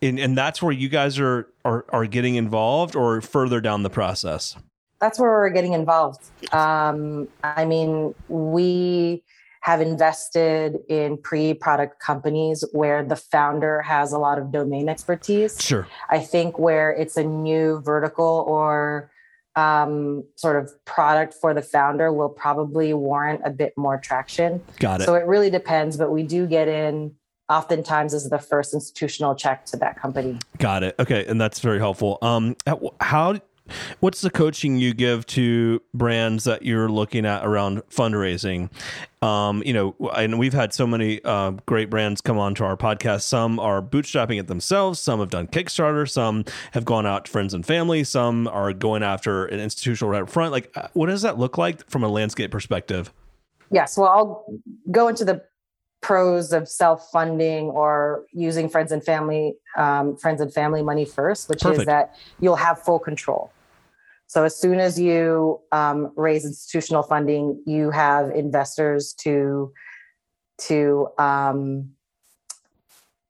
and, 0.01 0.19
and 0.19 0.37
that's 0.37 0.61
where 0.61 0.73
you 0.73 0.89
guys 0.89 1.19
are, 1.19 1.47
are 1.65 1.85
are 1.89 2.05
getting 2.05 2.35
involved, 2.35 2.95
or 2.95 3.21
further 3.21 3.61
down 3.61 3.83
the 3.83 3.89
process. 3.89 4.55
That's 4.99 5.19
where 5.19 5.29
we're 5.29 5.49
getting 5.49 5.73
involved. 5.73 6.23
Um, 6.51 7.27
I 7.43 7.65
mean, 7.65 8.15
we 8.29 9.23
have 9.61 9.81
invested 9.81 10.77
in 10.87 11.17
pre-product 11.17 11.99
companies 11.99 12.63
where 12.71 13.03
the 13.03 13.17
founder 13.17 13.81
has 13.81 14.13
a 14.13 14.17
lot 14.17 14.39
of 14.39 14.51
domain 14.51 14.87
expertise. 14.87 15.61
Sure. 15.61 15.85
I 16.09 16.19
think 16.19 16.57
where 16.57 16.91
it's 16.91 17.17
a 17.17 17.23
new 17.23 17.81
vertical 17.81 18.45
or 18.47 19.11
um, 19.57 20.23
sort 20.35 20.55
of 20.55 20.71
product 20.85 21.33
for 21.33 21.53
the 21.53 21.63
founder 21.63 22.13
will 22.13 22.29
probably 22.29 22.93
warrant 22.93 23.41
a 23.43 23.49
bit 23.49 23.73
more 23.75 23.97
traction. 23.97 24.61
Got 24.79 25.01
it. 25.01 25.05
So 25.05 25.15
it 25.15 25.25
really 25.25 25.49
depends, 25.49 25.97
but 25.97 26.11
we 26.11 26.23
do 26.23 26.45
get 26.45 26.67
in 26.67 27.15
oftentimes 27.49 28.13
as 28.13 28.29
the 28.29 28.37
first 28.37 28.73
institutional 28.73 29.33
check 29.33 29.65
to 29.65 29.77
that 29.77 29.99
company. 29.99 30.37
Got 30.59 30.83
it. 30.83 30.95
Okay, 30.99 31.25
and 31.25 31.41
that's 31.41 31.59
very 31.59 31.79
helpful. 31.79 32.19
Um, 32.21 32.55
how 33.01 33.39
What's 33.99 34.21
the 34.21 34.29
coaching 34.29 34.77
you 34.77 34.93
give 34.93 35.25
to 35.27 35.81
brands 35.93 36.43
that 36.45 36.63
you're 36.63 36.89
looking 36.89 37.25
at 37.25 37.45
around 37.45 37.83
fundraising? 37.89 38.69
Um, 39.21 39.63
you 39.65 39.73
know, 39.73 39.95
and 40.15 40.37
we've 40.37 40.53
had 40.53 40.73
so 40.73 40.85
many 40.85 41.21
uh, 41.23 41.51
great 41.65 41.89
brands 41.89 42.21
come 42.21 42.37
on 42.37 42.53
to 42.55 42.63
our 42.65 42.77
podcast. 42.77 43.23
Some 43.23 43.59
are 43.59 43.81
bootstrapping 43.81 44.39
it 44.39 44.47
themselves. 44.47 44.99
Some 44.99 45.19
have 45.19 45.29
done 45.29 45.47
Kickstarter. 45.47 46.09
Some 46.09 46.45
have 46.71 46.85
gone 46.85 47.05
out 47.05 47.25
to 47.25 47.31
friends 47.31 47.53
and 47.53 47.65
family. 47.65 48.03
Some 48.03 48.47
are 48.47 48.73
going 48.73 49.03
after 49.03 49.45
an 49.45 49.59
institutional 49.59 50.11
right 50.11 50.21
up 50.21 50.29
front. 50.29 50.51
Like, 50.51 50.71
uh, 50.75 50.87
what 50.93 51.07
does 51.07 51.23
that 51.23 51.37
look 51.37 51.57
like 51.57 51.89
from 51.89 52.03
a 52.03 52.07
landscape 52.07 52.51
perspective? 52.51 53.11
Yes. 53.71 53.97
Well, 53.97 54.07
I'll 54.07 54.45
go 54.91 55.07
into 55.07 55.25
the 55.25 55.43
pros 56.01 56.53
of 56.53 56.69
self-funding 56.69 57.65
or 57.65 58.23
using 58.31 58.69
friends 58.69 58.91
and 58.91 59.03
family 59.03 59.55
um, 59.77 60.15
friends 60.15 60.39
and 60.41 60.53
family 60.53 60.83
money 60.83 61.03
first 61.03 61.49
which 61.49 61.61
Perfect. 61.61 61.81
is 61.81 61.85
that 61.87 62.15
you'll 62.39 62.55
have 62.55 62.81
full 62.81 62.99
control 62.99 63.51
so 64.27 64.43
as 64.43 64.59
soon 64.59 64.79
as 64.79 64.99
you 64.99 65.61
um, 65.71 66.11
raise 66.17 66.45
institutional 66.45 67.01
funding, 67.01 67.63
you 67.65 67.91
have 67.91 68.29
investors 68.31 69.13
to 69.19 69.71
to 70.59 71.07
um, 71.17 71.91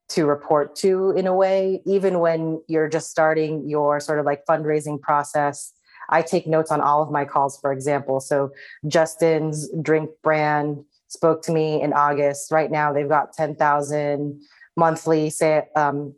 to 0.08 0.26
report 0.26 0.74
to 0.76 1.12
in 1.12 1.28
a 1.28 1.34
way. 1.34 1.82
Even 1.86 2.18
when 2.18 2.60
you're 2.66 2.88
just 2.88 3.10
starting 3.10 3.68
your 3.68 4.00
sort 4.00 4.18
of 4.18 4.26
like 4.26 4.44
fundraising 4.44 5.00
process, 5.00 5.72
I 6.10 6.20
take 6.20 6.48
notes 6.48 6.72
on 6.72 6.80
all 6.80 7.00
of 7.00 7.12
my 7.12 7.24
calls. 7.24 7.60
For 7.60 7.72
example, 7.72 8.18
so 8.18 8.50
Justin's 8.88 9.70
drink 9.80 10.10
brand 10.24 10.84
spoke 11.06 11.42
to 11.42 11.52
me 11.52 11.80
in 11.80 11.92
August. 11.92 12.50
Right 12.50 12.72
now, 12.72 12.92
they've 12.92 13.08
got 13.08 13.32
ten 13.32 13.54
thousand 13.54 14.42
monthly, 14.76 15.30
say 15.30 15.62
um, 15.76 16.16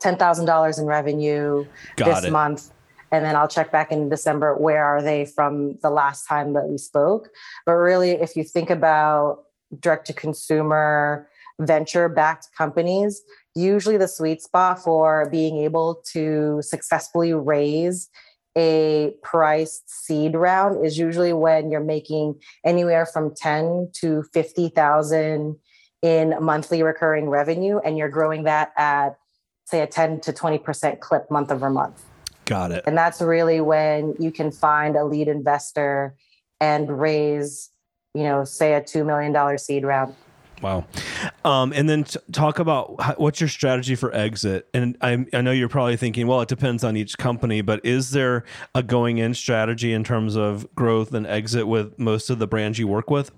ten 0.00 0.16
thousand 0.16 0.46
dollars 0.46 0.78
in 0.78 0.86
revenue 0.86 1.66
got 1.96 2.06
this 2.06 2.24
it. 2.26 2.30
month 2.30 2.70
and 3.12 3.24
then 3.24 3.36
I'll 3.36 3.48
check 3.48 3.70
back 3.70 3.92
in 3.92 4.08
December. 4.08 4.54
Where 4.56 4.84
are 4.84 5.02
they 5.02 5.24
from 5.24 5.76
the 5.82 5.90
last 5.90 6.26
time 6.26 6.54
that 6.54 6.68
we 6.68 6.78
spoke? 6.78 7.28
But 7.64 7.72
really, 7.72 8.12
if 8.12 8.36
you 8.36 8.44
think 8.44 8.70
about 8.70 9.44
direct 9.80 10.06
to 10.08 10.12
consumer 10.12 11.28
venture 11.60 12.08
backed 12.08 12.48
companies, 12.56 13.22
usually 13.54 13.96
the 13.96 14.08
sweet 14.08 14.42
spot 14.42 14.82
for 14.82 15.28
being 15.30 15.58
able 15.58 16.02
to 16.12 16.60
successfully 16.62 17.32
raise 17.32 18.08
a 18.56 19.14
priced 19.22 19.88
seed 19.88 20.34
round 20.34 20.84
is 20.84 20.96
usually 20.96 21.32
when 21.32 21.70
you're 21.70 21.84
making 21.84 22.40
anywhere 22.64 23.04
from 23.04 23.34
10 23.34 23.90
to 23.92 24.24
50,000 24.32 25.56
in 26.02 26.34
monthly 26.40 26.82
recurring 26.82 27.28
revenue 27.28 27.78
and 27.84 27.98
you're 27.98 28.08
growing 28.08 28.44
that 28.44 28.72
at 28.76 29.18
say 29.66 29.80
a 29.82 29.86
10 29.86 30.20
to 30.20 30.32
20% 30.32 31.00
clip 31.00 31.30
month 31.30 31.50
over 31.50 31.68
month. 31.68 32.02
Got 32.46 32.72
it. 32.72 32.84
And 32.86 32.96
that's 32.96 33.20
really 33.20 33.60
when 33.60 34.14
you 34.18 34.32
can 34.32 34.50
find 34.50 34.96
a 34.96 35.04
lead 35.04 35.28
investor 35.28 36.16
and 36.60 37.00
raise, 37.00 37.70
you 38.14 38.22
know, 38.22 38.44
say 38.44 38.74
a 38.74 38.80
$2 38.80 39.04
million 39.04 39.58
seed 39.58 39.84
round. 39.84 40.14
Wow. 40.62 40.86
Um, 41.44 41.72
and 41.74 41.88
then 41.88 42.04
t- 42.04 42.18
talk 42.32 42.58
about 42.58 43.00
how, 43.00 43.14
what's 43.14 43.40
your 43.40 43.48
strategy 43.48 43.94
for 43.94 44.14
exit. 44.14 44.68
And 44.72 44.96
I, 45.02 45.26
I 45.34 45.42
know 45.42 45.52
you're 45.52 45.68
probably 45.68 45.96
thinking, 45.96 46.26
well, 46.26 46.40
it 46.40 46.48
depends 46.48 46.82
on 46.82 46.96
each 46.96 47.18
company, 47.18 47.60
but 47.60 47.84
is 47.84 48.12
there 48.12 48.44
a 48.74 48.82
going 48.82 49.18
in 49.18 49.34
strategy 49.34 49.92
in 49.92 50.02
terms 50.02 50.34
of 50.34 50.72
growth 50.74 51.12
and 51.12 51.26
exit 51.26 51.66
with 51.66 51.98
most 51.98 52.30
of 52.30 52.38
the 52.38 52.46
brands 52.46 52.78
you 52.78 52.88
work 52.88 53.10
with? 53.10 53.32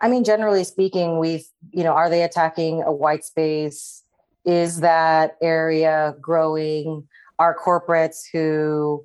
I 0.00 0.08
mean, 0.08 0.24
generally 0.24 0.64
speaking, 0.64 1.18
we've, 1.18 1.46
you 1.70 1.84
know, 1.84 1.92
are 1.92 2.10
they 2.10 2.24
attacking 2.24 2.82
a 2.82 2.92
white 2.92 3.24
space? 3.24 4.02
Is 4.44 4.80
that 4.80 5.36
area 5.40 6.16
growing? 6.20 7.06
Our 7.38 7.56
corporates 7.56 8.22
who 8.32 9.04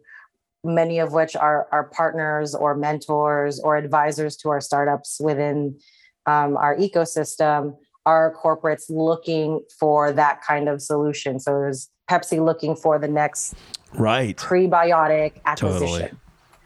many 0.63 0.99
of 0.99 1.13
which 1.13 1.35
are 1.35 1.67
our 1.71 1.85
partners 1.85 2.53
or 2.53 2.75
mentors 2.75 3.59
or 3.59 3.77
advisors 3.77 4.35
to 4.37 4.49
our 4.49 4.59
startups 4.59 5.19
within 5.21 5.77
um, 6.25 6.57
our 6.57 6.75
ecosystem 6.75 7.75
are 8.05 8.33
corporates 8.35 8.89
looking 8.89 9.61
for 9.79 10.11
that 10.11 10.41
kind 10.41 10.67
of 10.67 10.81
solution 10.81 11.39
so 11.39 11.51
there's 11.51 11.89
pepsi 12.09 12.43
looking 12.43 12.75
for 12.75 12.99
the 12.99 13.07
next 13.07 13.53
right 13.93 14.37
prebiotic 14.37 15.33
acquisition 15.45 15.87
totally. 15.87 16.11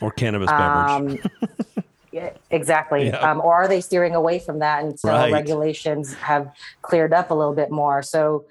or 0.01 0.11
cannabis 0.11 0.49
beverage 0.49 1.21
um, 1.23 1.31
yeah, 2.11 2.31
exactly 2.49 3.07
yeah. 3.07 3.17
Um, 3.17 3.41
or 3.41 3.53
are 3.53 3.67
they 3.67 3.81
steering 3.81 4.15
away 4.15 4.39
from 4.39 4.59
that 4.59 4.83
until 4.83 5.11
right. 5.11 5.31
regulations 5.31 6.13
have 6.15 6.51
cleared 6.81 7.13
up 7.13 7.29
a 7.29 7.33
little 7.33 7.53
bit 7.53 7.71
more 7.71 8.01
so 8.01 8.45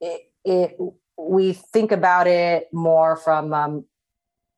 it, 0.00 0.30
it 0.44 0.76
we 1.28 1.52
think 1.52 1.92
about 1.92 2.26
it 2.26 2.68
more 2.72 3.16
from 3.16 3.52
um, 3.52 3.84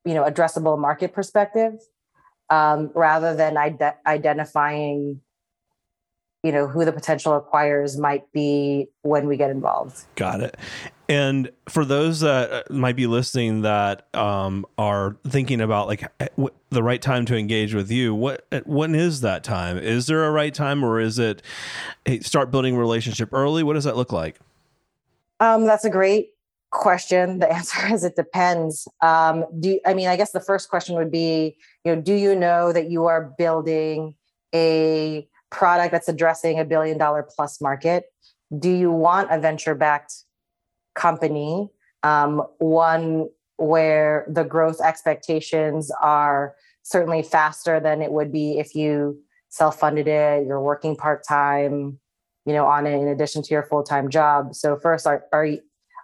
you 0.05 0.15
know 0.15 0.25
addressable 0.25 0.79
market 0.79 1.13
perspective 1.13 1.75
um, 2.51 2.91
rather 2.95 3.35
than 3.35 3.57
ide- 3.57 3.95
identifying 4.07 5.21
you 6.43 6.53
know 6.53 6.69
who 6.69 6.85
the 6.85 6.93
potential 6.93 7.41
acquirers 7.41 7.99
might 7.99 8.31
be 8.33 8.87
when 9.03 9.27
we 9.27 9.37
get 9.37 9.51
involved. 9.51 10.05
Got 10.15 10.43
it. 10.43 10.57
And 11.09 11.51
for 11.69 11.85
those 11.85 12.21
that 12.21 12.53
uh, 12.53 12.63
might 12.73 12.97
be 12.97 13.07
listening 13.07 13.63
that 13.63 14.13
um, 14.15 14.67
are 14.77 15.17
thinking 15.27 15.61
about 15.61 15.87
like 15.89 16.05
eh, 16.21 16.29
the 16.71 16.83
right 16.83 17.01
time 17.01 17.27
to 17.27 17.37
engage 17.37 17.75
with 17.75 17.91
you 17.91 18.15
what 18.15 18.47
eh, 18.53 18.61
when 18.65 18.95
is 18.95 19.23
that 19.23 19.43
time? 19.43 19.79
Is 19.79 20.07
there 20.07 20.25
a 20.25 20.31
right 20.31 20.55
time 20.55 20.85
or 20.85 21.01
is 21.01 21.19
it 21.19 21.43
hey, 22.05 22.21
start 22.21 22.51
building 22.51 22.77
relationship 22.77 23.33
early? 23.33 23.63
What 23.63 23.75
does 23.75 23.85
that 23.85 23.97
look 23.97 24.13
like? 24.13 24.39
Um, 25.41 25.67
that's 25.67 25.85
a 25.85 25.91
great 25.91 26.31
question. 26.77 27.39
The 27.41 27.53
answer 27.53 27.93
is 27.93 28.05
it 28.05 28.17
depends. 28.17 28.89
Um, 29.03 29.45
do 29.59 29.81
i 29.87 29.95
mean 29.95 30.09
i 30.09 30.17
guess 30.17 30.33
the 30.33 30.41
first 30.41 30.69
question 30.69 30.95
would 30.97 31.11
be 31.11 31.57
you 31.85 31.95
know 31.95 32.01
do 32.01 32.15
you 32.15 32.35
know 32.35 32.73
that 32.73 32.91
you 32.91 33.07
are 33.07 33.35
building 33.39 34.15
a 34.55 35.29
product 35.51 35.93
that's 35.93 36.09
addressing 36.09 36.59
a 36.59 36.65
billion 36.65 36.99
dollar 36.99 37.23
plus 37.23 37.61
market? 37.61 38.05
Do 38.57 38.71
you 38.71 38.91
want 38.91 39.33
a 39.33 39.39
venture 39.39 39.75
backed 39.75 40.15
company? 40.95 41.71
Um, 42.03 42.43
one 42.59 43.29
where 43.57 44.27
the 44.29 44.45
growth 44.45 44.81
expectations 44.81 45.91
are 46.01 46.55
certainly 46.83 47.23
faster 47.23 47.81
than 47.81 48.03
it 48.03 48.13
would 48.13 48.31
be 48.31 48.59
if 48.59 48.75
you 48.75 49.19
self-funded 49.49 50.07
it 50.07 50.47
you're 50.47 50.61
working 50.61 50.95
part-time 50.95 51.99
you 52.45 52.53
know 52.53 52.67
on 52.67 52.87
it 52.87 53.01
in 53.01 53.09
addition 53.09 53.43
to 53.43 53.55
your 53.55 53.63
full-time 53.63 54.09
job. 54.09 54.55
So 54.55 54.77
first 54.77 55.07
are, 55.07 55.25
are 55.33 55.49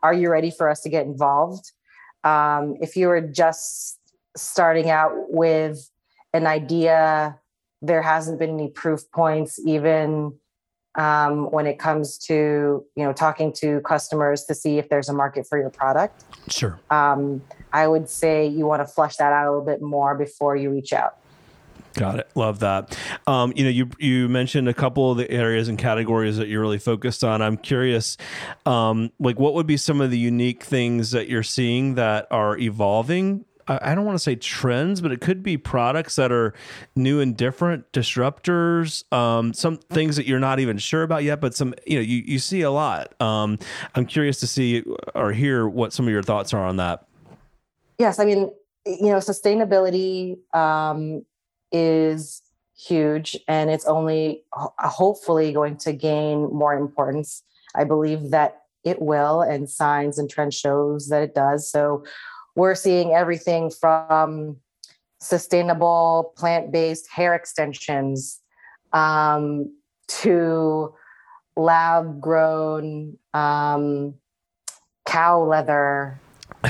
are 0.02 0.14
you 0.14 0.30
ready 0.30 0.50
for 0.50 0.68
us 0.68 0.80
to 0.82 0.88
get 0.88 1.06
involved? 1.06 1.73
Um, 2.25 2.76
if 2.80 2.97
you 2.97 3.09
were 3.09 3.21
just 3.21 3.99
starting 4.37 4.90
out 4.90 5.12
with 5.28 5.88
an 6.32 6.47
idea, 6.47 7.38
there 7.80 8.02
hasn't 8.02 8.38
been 8.38 8.50
any 8.50 8.68
proof 8.68 9.11
points, 9.12 9.61
even 9.66 10.38
um, 10.94 11.50
when 11.50 11.66
it 11.66 11.78
comes 11.78 12.18
to 12.18 12.85
you 12.94 13.04
know 13.04 13.12
talking 13.12 13.52
to 13.54 13.80
customers 13.80 14.44
to 14.44 14.54
see 14.54 14.78
if 14.78 14.88
there's 14.88 15.09
a 15.09 15.14
market 15.14 15.47
for 15.47 15.59
your 15.59 15.71
product. 15.71 16.25
Sure. 16.49 16.78
Um, 16.90 17.42
I 17.73 17.88
would 17.88 18.09
say 18.09 18.47
you 18.47 18.66
want 18.66 18.87
to 18.87 18.92
flush 18.92 19.16
that 19.16 19.32
out 19.32 19.47
a 19.47 19.50
little 19.50 19.64
bit 19.64 19.80
more 19.80 20.16
before 20.16 20.56
you 20.56 20.71
reach 20.71 20.92
out. 20.92 21.16
Got 21.94 22.20
it. 22.20 22.30
Love 22.34 22.61
that. 22.61 22.96
Um, 23.26 23.52
you 23.56 23.64
know, 23.64 23.70
you 23.70 23.90
you 23.99 24.28
mentioned 24.28 24.68
a 24.68 24.75
couple 24.75 25.11
of 25.11 25.18
the 25.18 25.30
areas 25.30 25.68
and 25.68 25.78
categories 25.78 26.37
that 26.38 26.49
you're 26.49 26.61
really 26.61 26.78
focused 26.78 27.22
on. 27.22 27.42
I'm 27.42 27.56
curious, 27.56 28.16
um, 28.66 29.12
like 29.18 29.38
what 29.38 29.54
would 29.54 29.66
be 29.66 29.76
some 29.76 30.00
of 30.00 30.11
the 30.11 30.18
unique 30.18 30.62
things 30.62 31.11
that 31.11 31.28
you're 31.28 31.42
seeing 31.42 31.94
that 31.96 32.26
are 32.30 32.56
evolving 32.58 33.44
I 33.68 33.94
don't 33.94 34.04
want 34.04 34.16
to 34.16 34.22
say 34.22 34.34
trends, 34.34 35.00
but 35.00 35.12
it 35.12 35.20
could 35.20 35.42
be 35.42 35.56
products 35.56 36.16
that 36.16 36.32
are 36.32 36.52
new 36.96 37.20
and 37.20 37.37
different, 37.37 37.90
disruptors, 37.92 39.11
um, 39.12 39.52
some 39.54 39.76
things 39.76 40.16
that 40.16 40.26
you're 40.26 40.40
not 40.40 40.58
even 40.58 40.78
sure 40.78 41.02
about 41.02 41.22
yet, 41.22 41.40
but 41.40 41.54
some, 41.54 41.75
you 41.87 41.96
know, 41.96 42.02
you, 42.02 42.22
you 42.26 42.38
see 42.38 42.62
a 42.62 42.70
lot. 42.70 43.20
Um, 43.20 43.58
I'm 43.94 44.06
curious 44.06 44.40
to 44.40 44.46
see 44.46 44.82
or 45.14 45.32
hear 45.32 45.68
what 45.68 45.92
some 45.92 46.06
of 46.06 46.12
your 46.12 46.22
thoughts 46.22 46.52
are 46.52 46.64
on 46.64 46.76
that. 46.76 47.06
Yes. 47.99 48.18
I 48.18 48.25
mean, 48.25 48.50
you 48.84 49.11
know, 49.11 49.18
sustainability 49.18 50.38
um, 50.54 51.25
is 51.73 52.43
huge 52.76 53.37
and 53.49 53.71
it's 53.71 53.87
only 53.87 54.45
hopefully 54.52 55.52
going 55.52 55.76
to 55.79 55.93
gain 55.93 56.52
more 56.52 56.75
importance. 56.75 57.43
I 57.75 57.85
believe 57.85 58.31
that 58.31 58.62
it 58.85 59.00
will, 59.00 59.43
and 59.43 59.71
signs 59.71 60.19
and 60.19 60.29
trend 60.29 60.52
shows 60.52 61.09
that 61.09 61.23
it 61.23 61.35
does. 61.35 61.71
So, 61.71 62.05
we're 62.55 62.75
seeing 62.75 63.12
everything 63.12 63.71
from 63.71 64.57
sustainable 65.21 66.35
plant-based 66.37 67.09
hair 67.11 67.35
extensions 67.35 68.41
um, 68.93 69.75
to 70.09 70.93
lab 71.57 72.21
grown 72.21 73.17
um, 73.33 74.14
cow 75.07 75.43
leather 75.43 76.21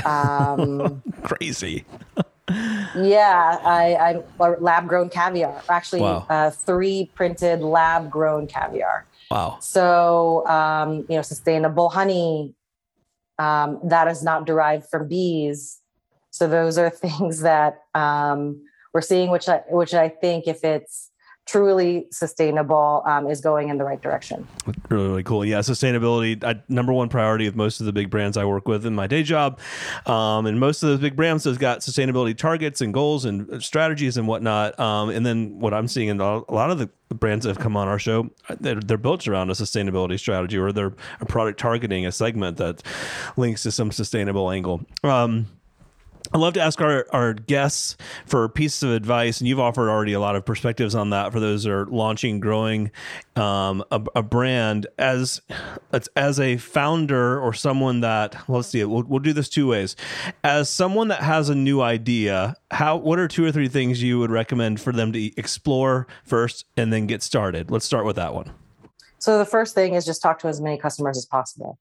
um, 0.05 1.01
crazy 1.23 1.85
yeah 2.49 3.59
i 3.63 4.21
i 4.39 4.55
lab 4.59 4.87
grown 4.87 5.09
caviar 5.09 5.61
actually 5.69 6.01
wow. 6.01 6.25
uh, 6.29 6.49
3D 6.49 7.13
printed 7.13 7.61
lab 7.61 8.11
grown 8.11 8.47
caviar 8.47 9.05
wow 9.31 9.57
so 9.61 10.45
um, 10.47 11.05
you 11.07 11.15
know 11.15 11.21
sustainable 11.21 11.89
honey 11.89 12.53
um, 13.39 13.79
that 13.83 14.07
is 14.07 14.23
not 14.23 14.45
derived 14.45 14.87
from 14.89 15.07
bees. 15.07 15.79
So 16.31 16.47
those 16.47 16.77
are 16.77 16.89
things 17.05 17.41
that 17.41 17.81
um, 17.93 18.61
we're 18.93 19.01
seeing, 19.01 19.29
which 19.29 19.49
I, 19.49 19.61
which 19.69 19.93
I 19.93 20.09
think 20.09 20.47
if 20.47 20.63
it's 20.63 21.09
truly 21.45 22.07
sustainable 22.11 23.03
um, 23.05 23.27
is 23.27 23.41
going 23.41 23.69
in 23.69 23.77
the 23.77 23.83
right 23.83 24.01
direction. 24.01 24.47
Really, 24.89 25.07
really 25.07 25.23
cool. 25.23 25.43
Yeah, 25.43 25.59
sustainability, 25.59 26.43
I, 26.43 26.61
number 26.69 26.93
one 26.93 27.09
priority 27.09 27.47
of 27.47 27.55
most 27.55 27.79
of 27.79 27.85
the 27.85 27.91
big 27.91 28.09
brands 28.09 28.37
I 28.37 28.45
work 28.45 28.67
with 28.67 28.85
in 28.85 28.95
my 28.95 29.07
day 29.07 29.23
job. 29.23 29.59
Um, 30.05 30.45
and 30.45 30.59
most 30.59 30.83
of 30.83 30.89
those 30.89 30.99
big 30.99 31.15
brands 31.15 31.43
has 31.43 31.57
got 31.57 31.79
sustainability 31.79 32.37
targets 32.37 32.81
and 32.81 32.93
goals 32.93 33.25
and 33.25 33.61
strategies 33.63 34.17
and 34.17 34.27
whatnot. 34.27 34.79
Um, 34.79 35.09
and 35.09 35.25
then 35.25 35.59
what 35.59 35.73
I'm 35.73 35.87
seeing 35.87 36.07
in 36.07 36.21
a 36.21 36.51
lot 36.51 36.71
of 36.71 36.79
the 36.79 36.89
brands 37.13 37.43
that 37.43 37.49
have 37.49 37.59
come 37.59 37.75
on 37.75 37.87
our 37.87 37.99
show, 37.99 38.29
they're, 38.59 38.75
they're 38.79 38.97
built 38.97 39.27
around 39.27 39.49
a 39.49 39.53
sustainability 39.53 40.17
strategy 40.17 40.57
or 40.57 40.71
they're 40.71 40.93
a 41.19 41.25
product 41.25 41.59
targeting 41.59 42.05
a 42.05 42.11
segment 42.11 42.57
that 42.57 42.81
links 43.37 43.63
to 43.63 43.71
some 43.71 43.91
sustainable 43.91 44.49
angle. 44.49 44.85
Um, 45.03 45.47
I 46.33 46.39
love 46.39 46.55
to 46.55 46.61
ask 46.61 46.81
our, 46.81 47.05
our 47.11 47.35
guests 47.35 47.95
for 48.25 48.49
pieces 48.49 48.81
of 48.81 48.91
advice, 48.91 49.39
and 49.39 49.47
you've 49.47 49.59
offered 49.59 49.87
already 49.87 50.13
a 50.13 50.19
lot 50.19 50.35
of 50.35 50.43
perspectives 50.43 50.95
on 50.95 51.11
that 51.11 51.31
for 51.31 51.39
those 51.39 51.63
that 51.63 51.71
are 51.71 51.85
launching, 51.85 52.39
growing 52.39 52.89
um, 53.35 53.83
a, 53.91 54.01
a, 54.15 54.23
brand 54.23 54.87
as 54.97 55.41
as 56.15 56.39
a 56.39 56.57
founder 56.57 57.39
or 57.39 57.53
someone 57.53 58.01
that 58.01 58.47
well, 58.47 58.57
let's 58.57 58.69
see, 58.69 58.83
we'll, 58.83 59.03
we'll 59.03 59.19
do 59.19 59.31
this 59.31 59.47
two 59.47 59.67
ways. 59.67 59.95
As 60.43 60.69
someone 60.69 61.09
that 61.09 61.21
has 61.21 61.49
a 61.49 61.55
new 61.55 61.81
idea, 61.81 62.55
how 62.71 62.97
what 62.97 63.19
are 63.19 63.27
two 63.27 63.45
or 63.45 63.51
three 63.51 63.67
things 63.67 64.01
you 64.01 64.17
would 64.17 64.31
recommend 64.31 64.81
for 64.81 64.91
them 64.91 65.11
to 65.13 65.37
explore 65.37 66.07
first 66.23 66.65
and 66.75 66.91
then 66.91 67.05
get 67.05 67.21
started? 67.21 67.69
Let's 67.69 67.85
start 67.85 68.05
with 68.05 68.15
that 68.15 68.33
one. 68.33 68.51
So 69.19 69.37
the 69.37 69.45
first 69.45 69.75
thing 69.75 69.93
is 69.93 70.03
just 70.03 70.21
talk 70.21 70.39
to 70.39 70.47
as 70.47 70.59
many 70.59 70.79
customers 70.79 71.15
as 71.15 71.25
possible. 71.25 71.77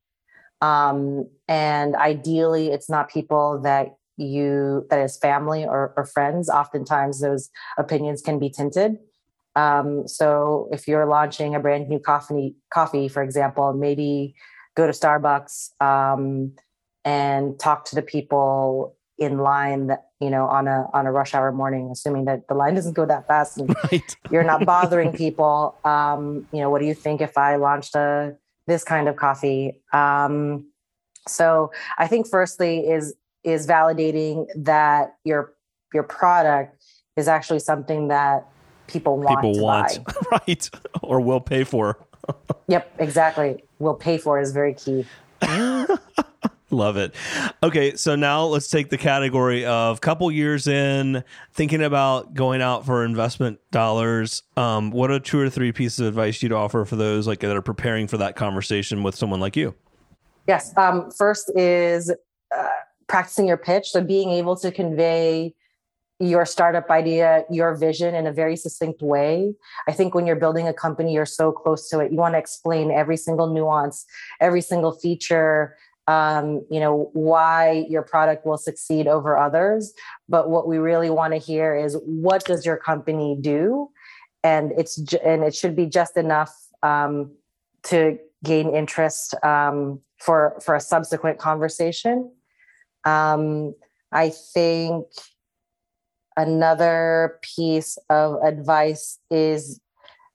Um, 0.61 1.27
and 1.49 1.97
ideally, 1.97 2.69
it's 2.69 2.89
not 2.91 3.11
people 3.11 3.61
that 3.63 3.97
you 4.23 4.87
that 4.91 5.01
is 5.01 5.17
family 5.17 5.65
or, 5.65 5.93
or 5.97 6.05
friends 6.05 6.49
oftentimes 6.49 7.21
those 7.21 7.51
opinions 7.79 8.23
can 8.23 8.39
be 8.39 8.51
tinted 8.51 8.99
um, 9.55 10.09
so 10.09 10.69
if 10.73 10.89
you're 10.89 11.07
launching 11.07 11.55
a 11.55 11.61
brand 11.61 11.89
new 11.89 11.99
coffee 11.99 12.55
coffee 12.73 13.09
for 13.09 13.23
example 13.23 13.73
maybe 13.73 14.35
go 14.75 14.87
to 14.87 14.93
starbucks 14.93 15.71
um, 15.81 16.53
and 17.05 17.59
talk 17.59 17.85
to 17.85 17.95
the 17.95 18.03
people 18.03 18.97
in 19.19 19.39
line 19.39 19.87
that 19.87 20.07
you 20.21 20.31
know 20.31 20.47
on 20.47 20.67
a 20.67 20.87
on 20.93 21.07
a 21.07 21.13
rush 21.13 21.35
hour 21.35 21.53
morning 21.53 21.91
assuming 21.93 22.25
that 22.25 22.49
the 22.49 22.55
line 22.55 22.75
doesn't 22.75 22.95
go 22.95 23.05
that 23.07 23.27
fast 23.27 23.59
and 23.59 23.75
right. 23.91 24.17
you're 24.31 24.45
not 24.45 24.65
bothering 24.75 25.13
people 25.13 25.77
um, 25.85 26.47
you 26.53 26.61
know 26.61 26.71
what 26.71 26.81
do 26.81 26.87
you 26.87 26.95
think 26.95 27.21
if 27.21 27.37
i 27.37 27.57
launched 27.57 27.95
a 27.95 28.35
this 28.67 28.85
kind 28.85 29.09
of 29.09 29.17
coffee 29.17 29.81
um, 29.93 30.67
so 31.29 31.71
i 31.99 32.07
think 32.07 32.27
firstly 32.27 32.81
is 32.89 33.15
is 33.45 33.67
validating 33.67 34.47
that 34.55 35.17
your 35.25 35.53
your 35.93 36.03
product 36.03 36.83
is 37.17 37.29
actually 37.29 37.59
something 37.59 38.09
that 38.09 38.47
people 38.87 39.19
want 39.19 39.41
people 39.41 39.63
want 39.63 39.99
right 40.31 40.71
or 41.03 41.21
will 41.21 41.41
pay 41.41 41.65
for 41.65 41.99
yep 42.69 42.93
exactly 42.99 43.63
will 43.79 43.95
pay 43.95 44.19
for 44.19 44.41
is 44.41 44.53
very 44.53 44.75
key 44.75 45.05
Love 46.73 46.97
it. 46.97 47.15
Okay, 47.63 47.95
so 47.97 48.17
now 48.17 48.45
let's 48.45 48.69
take 48.69 48.89
the 48.89 48.97
category 48.97 49.67
of 49.67 50.01
couple 50.01 50.33
years 50.33 50.67
in, 50.67 51.23
thinking 51.53 51.83
about 51.83 52.33
going 52.33 52.63
out 52.63 52.87
for 52.87 53.05
investment 53.05 53.61
dollars. 53.71 54.43
Um, 54.57 54.91
what 54.91 55.11
are 55.11 55.21
two 55.21 55.39
or 55.39 55.51
three 55.51 55.71
pieces 55.71 56.01
of 56.01 56.07
advice 56.07 56.43
you'd 56.43 56.53
offer 56.53 56.87
for 56.87 56.97
those 56.97 57.27
like 57.27 57.41
that 57.41 57.55
are 57.55 57.63
preparing 57.63 58.09
for 58.09 58.17
that 58.17 58.37
conversation 58.37 59.03
with 59.03 59.15
someone 59.15 59.39
like 59.39 59.55
you? 59.55 59.75
Yes. 60.49 60.75
Um, 60.79 61.11
first 61.11 61.53
is 61.55 62.11
uh, 62.57 62.69
practicing 63.13 63.47
your 63.47 63.59
pitch. 63.59 63.91
So 63.91 64.03
being 64.03 64.31
able 64.31 64.57
to 64.57 64.73
convey 64.73 65.55
your 66.19 66.47
startup 66.47 66.89
idea, 66.91 67.45
your 67.51 67.75
vision 67.75 68.15
in 68.15 68.27
a 68.27 68.33
very 68.33 68.57
succinct 68.57 69.03
way. 69.03 69.55
I 69.87 69.93
think 69.93 70.15
when 70.15 70.25
you're 70.27 70.43
building 70.45 70.67
a 70.67 70.73
company, 70.73 71.13
you're 71.13 71.27
so 71.27 71.53
close 71.53 71.91
to 71.91 71.99
it. 71.99 72.11
You 72.11 72.17
want 72.17 72.35
to 72.35 72.39
explain 72.39 72.91
every 72.91 73.19
single 73.19 73.53
nuance, 73.53 74.07
every 74.41 74.63
single 74.63 74.93
feature, 74.93 75.77
um, 76.07 76.65
you 76.71 76.81
know, 76.81 77.11
why 77.13 77.85
your 77.91 78.01
product 78.03 78.47
will 78.47 78.57
succeed 78.57 79.07
over 79.07 79.37
others. 79.37 79.93
But 80.27 80.49
what 80.49 80.67
we 80.67 80.79
really 80.79 81.11
want 81.11 81.35
to 81.35 81.39
hear 81.39 81.77
is 81.77 81.99
what 82.07 82.47
does 82.47 82.65
your 82.65 82.79
company 82.79 83.37
do? 83.39 83.91
And 84.43 84.73
it's 84.79 84.97
and 85.23 85.45
it 85.45 85.55
should 85.55 85.77
be 85.77 85.85
just 85.85 86.17
enough 86.17 86.55
um, 86.83 87.33
to 87.85 88.19
gain 88.43 88.75
interest 88.75 89.35
um, 89.45 90.01
for 90.19 90.57
for 90.65 90.75
a 90.75 90.81
subsequent 90.81 91.39
conversation. 91.39 92.31
Um, 93.05 93.75
I 94.13 94.31
think 94.31 95.07
another 96.37 97.39
piece 97.43 97.99
of 98.09 98.37
advice 98.43 99.19
is, 99.31 99.81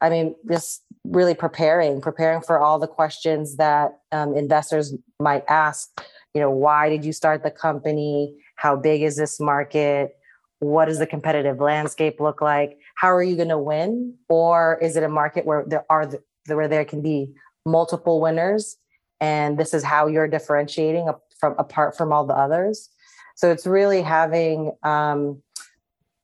I 0.01 0.09
mean, 0.09 0.35
just 0.49 0.83
really 1.03 1.33
preparing, 1.33 2.01
preparing 2.01 2.41
for 2.41 2.59
all 2.59 2.79
the 2.79 2.87
questions 2.87 3.57
that 3.57 3.99
um, 4.11 4.35
investors 4.35 4.93
might 5.19 5.43
ask. 5.47 5.89
You 6.33 6.41
know, 6.41 6.51
why 6.51 6.89
did 6.89 7.05
you 7.05 7.13
start 7.13 7.43
the 7.43 7.51
company? 7.51 8.35
How 8.55 8.75
big 8.75 9.01
is 9.01 9.15
this 9.15 9.39
market? 9.39 10.11
What 10.59 10.85
does 10.85 10.99
the 10.99 11.07
competitive 11.07 11.59
landscape 11.59 12.19
look 12.19 12.41
like? 12.41 12.77
How 12.95 13.11
are 13.11 13.23
you 13.23 13.35
going 13.35 13.49
to 13.49 13.57
win? 13.59 14.15
Or 14.27 14.79
is 14.81 14.95
it 14.95 15.03
a 15.03 15.09
market 15.09 15.45
where 15.45 15.63
there 15.67 15.85
are 15.89 16.05
the, 16.05 16.21
where 16.55 16.67
there 16.67 16.85
can 16.85 17.01
be 17.01 17.33
multiple 17.65 18.21
winners, 18.21 18.77
and 19.19 19.57
this 19.57 19.73
is 19.73 19.83
how 19.83 20.07
you're 20.07 20.27
differentiating 20.27 21.09
from 21.39 21.55
apart 21.57 21.95
from 21.97 22.11
all 22.11 22.25
the 22.25 22.33
others. 22.33 22.89
So 23.35 23.51
it's 23.51 23.67
really 23.67 24.01
having 24.01 24.71
um, 24.83 25.41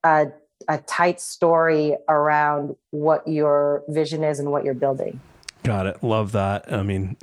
a, 0.04 0.28
a 0.68 0.80
tight 0.80 1.22
story 1.22 1.96
around 2.10 2.76
what 2.90 3.28
your 3.28 3.84
vision 3.88 4.24
is 4.24 4.40
and 4.40 4.52
what 4.52 4.64
you're 4.64 4.74
building. 4.74 5.20
Got 5.64 5.86
it. 5.86 6.04
Love 6.04 6.32
that. 6.34 6.72
I 6.74 6.84
mean, 6.84 7.16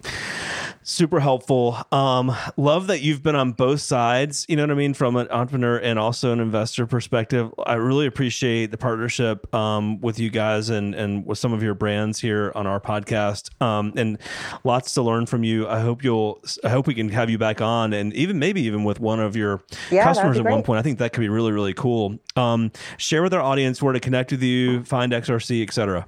super 0.90 1.20
helpful. 1.20 1.78
Um, 1.92 2.34
love 2.56 2.88
that 2.88 3.00
you've 3.00 3.22
been 3.22 3.36
on 3.36 3.52
both 3.52 3.80
sides, 3.80 4.44
you 4.48 4.56
know 4.56 4.62
what 4.64 4.70
I 4.70 4.74
mean, 4.74 4.94
from 4.94 5.16
an 5.16 5.28
entrepreneur 5.30 5.78
and 5.78 5.98
also 5.98 6.32
an 6.32 6.40
investor 6.40 6.86
perspective. 6.86 7.52
I 7.64 7.74
really 7.74 8.06
appreciate 8.06 8.70
the 8.70 8.78
partnership 8.78 9.52
um, 9.54 10.00
with 10.00 10.18
you 10.18 10.30
guys 10.30 10.68
and 10.68 10.94
and 10.94 11.24
with 11.24 11.38
some 11.38 11.52
of 11.52 11.62
your 11.62 11.74
brands 11.74 12.20
here 12.20 12.52
on 12.54 12.66
our 12.66 12.80
podcast. 12.80 13.50
Um, 13.62 13.92
and 13.96 14.18
lots 14.64 14.94
to 14.94 15.02
learn 15.02 15.26
from 15.26 15.44
you. 15.44 15.68
I 15.68 15.80
hope 15.80 16.02
you'll 16.02 16.42
I 16.64 16.68
hope 16.68 16.86
we 16.86 16.94
can 16.94 17.08
have 17.10 17.30
you 17.30 17.38
back 17.38 17.60
on 17.60 17.92
and 17.92 18.12
even 18.14 18.38
maybe 18.38 18.62
even 18.62 18.84
with 18.84 19.00
one 19.00 19.20
of 19.20 19.36
your 19.36 19.62
yeah, 19.90 20.04
customers 20.04 20.38
at 20.38 20.44
one 20.44 20.62
point. 20.62 20.78
I 20.78 20.82
think 20.82 20.98
that 20.98 21.12
could 21.12 21.20
be 21.20 21.28
really, 21.28 21.52
really 21.52 21.74
cool. 21.74 22.18
Um, 22.36 22.72
share 22.96 23.22
with 23.22 23.32
our 23.32 23.42
audience 23.42 23.80
where 23.80 23.92
to 23.92 24.00
connect 24.00 24.32
with 24.32 24.42
you, 24.42 24.84
find 24.84 25.12
XRC, 25.12 25.62
etc. 25.62 26.06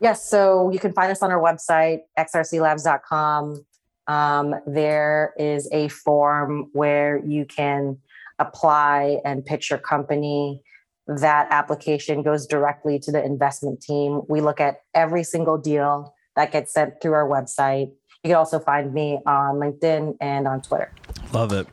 Yes, 0.00 0.28
so 0.28 0.70
you 0.70 0.78
can 0.78 0.92
find 0.92 1.12
us 1.12 1.22
on 1.22 1.30
our 1.30 1.40
website, 1.40 2.00
xrclabs.com. 2.18 3.66
Um, 4.10 4.56
there 4.66 5.34
is 5.38 5.68
a 5.70 5.86
form 5.86 6.68
where 6.72 7.24
you 7.24 7.44
can 7.46 7.98
apply 8.40 9.20
and 9.24 9.44
pitch 9.44 9.70
your 9.70 9.78
company, 9.78 10.62
that 11.06 11.46
application 11.50 12.22
goes 12.22 12.44
directly 12.44 12.98
to 12.98 13.12
the 13.12 13.24
investment 13.24 13.80
team. 13.80 14.22
We 14.28 14.40
look 14.40 14.60
at 14.60 14.78
every 14.94 15.22
single 15.22 15.58
deal 15.58 16.12
that 16.34 16.50
gets 16.50 16.72
sent 16.72 17.00
through 17.00 17.12
our 17.12 17.28
website. 17.28 17.92
You 18.24 18.30
can 18.30 18.34
also 18.34 18.58
find 18.58 18.92
me 18.92 19.20
on 19.26 19.56
LinkedIn 19.56 20.16
and 20.20 20.48
on 20.48 20.60
Twitter. 20.60 20.92
Love 21.32 21.52
it. 21.52 21.68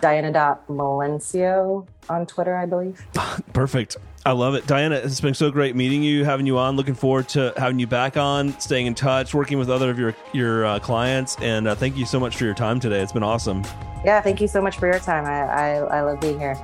Diana.Melencio 0.00 1.86
on 2.08 2.26
Twitter, 2.26 2.56
I 2.56 2.66
believe. 2.66 3.06
Perfect. 3.52 3.98
I 4.28 4.32
love 4.32 4.54
it. 4.54 4.66
Diana, 4.66 4.96
it's 4.96 5.22
been 5.22 5.32
so 5.32 5.50
great 5.50 5.74
meeting 5.74 6.02
you, 6.02 6.22
having 6.22 6.44
you 6.44 6.58
on. 6.58 6.76
Looking 6.76 6.92
forward 6.92 7.30
to 7.30 7.54
having 7.56 7.78
you 7.78 7.86
back 7.86 8.18
on, 8.18 8.60
staying 8.60 8.84
in 8.84 8.94
touch, 8.94 9.32
working 9.32 9.58
with 9.58 9.70
other 9.70 9.88
of 9.88 9.98
your, 9.98 10.14
your 10.34 10.66
uh, 10.66 10.78
clients. 10.80 11.38
And 11.40 11.66
uh, 11.66 11.74
thank 11.74 11.96
you 11.96 12.04
so 12.04 12.20
much 12.20 12.36
for 12.36 12.44
your 12.44 12.52
time 12.52 12.78
today. 12.78 13.00
It's 13.00 13.10
been 13.10 13.22
awesome. 13.22 13.64
Yeah, 14.04 14.20
thank 14.20 14.42
you 14.42 14.46
so 14.46 14.60
much 14.60 14.76
for 14.76 14.86
your 14.86 14.98
time. 14.98 15.24
I, 15.24 15.44
I, 15.44 15.76
I 15.78 16.00
love 16.02 16.20
being 16.20 16.38
here. 16.38 16.56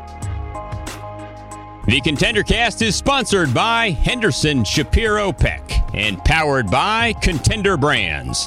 The 1.86 2.02
Contender 2.04 2.42
Cast 2.42 2.82
is 2.82 2.96
sponsored 2.96 3.54
by 3.54 3.92
Henderson 3.92 4.62
Shapiro 4.62 5.32
Peck 5.32 5.62
and 5.94 6.22
powered 6.22 6.70
by 6.70 7.14
Contender 7.22 7.78
Brands. 7.78 8.46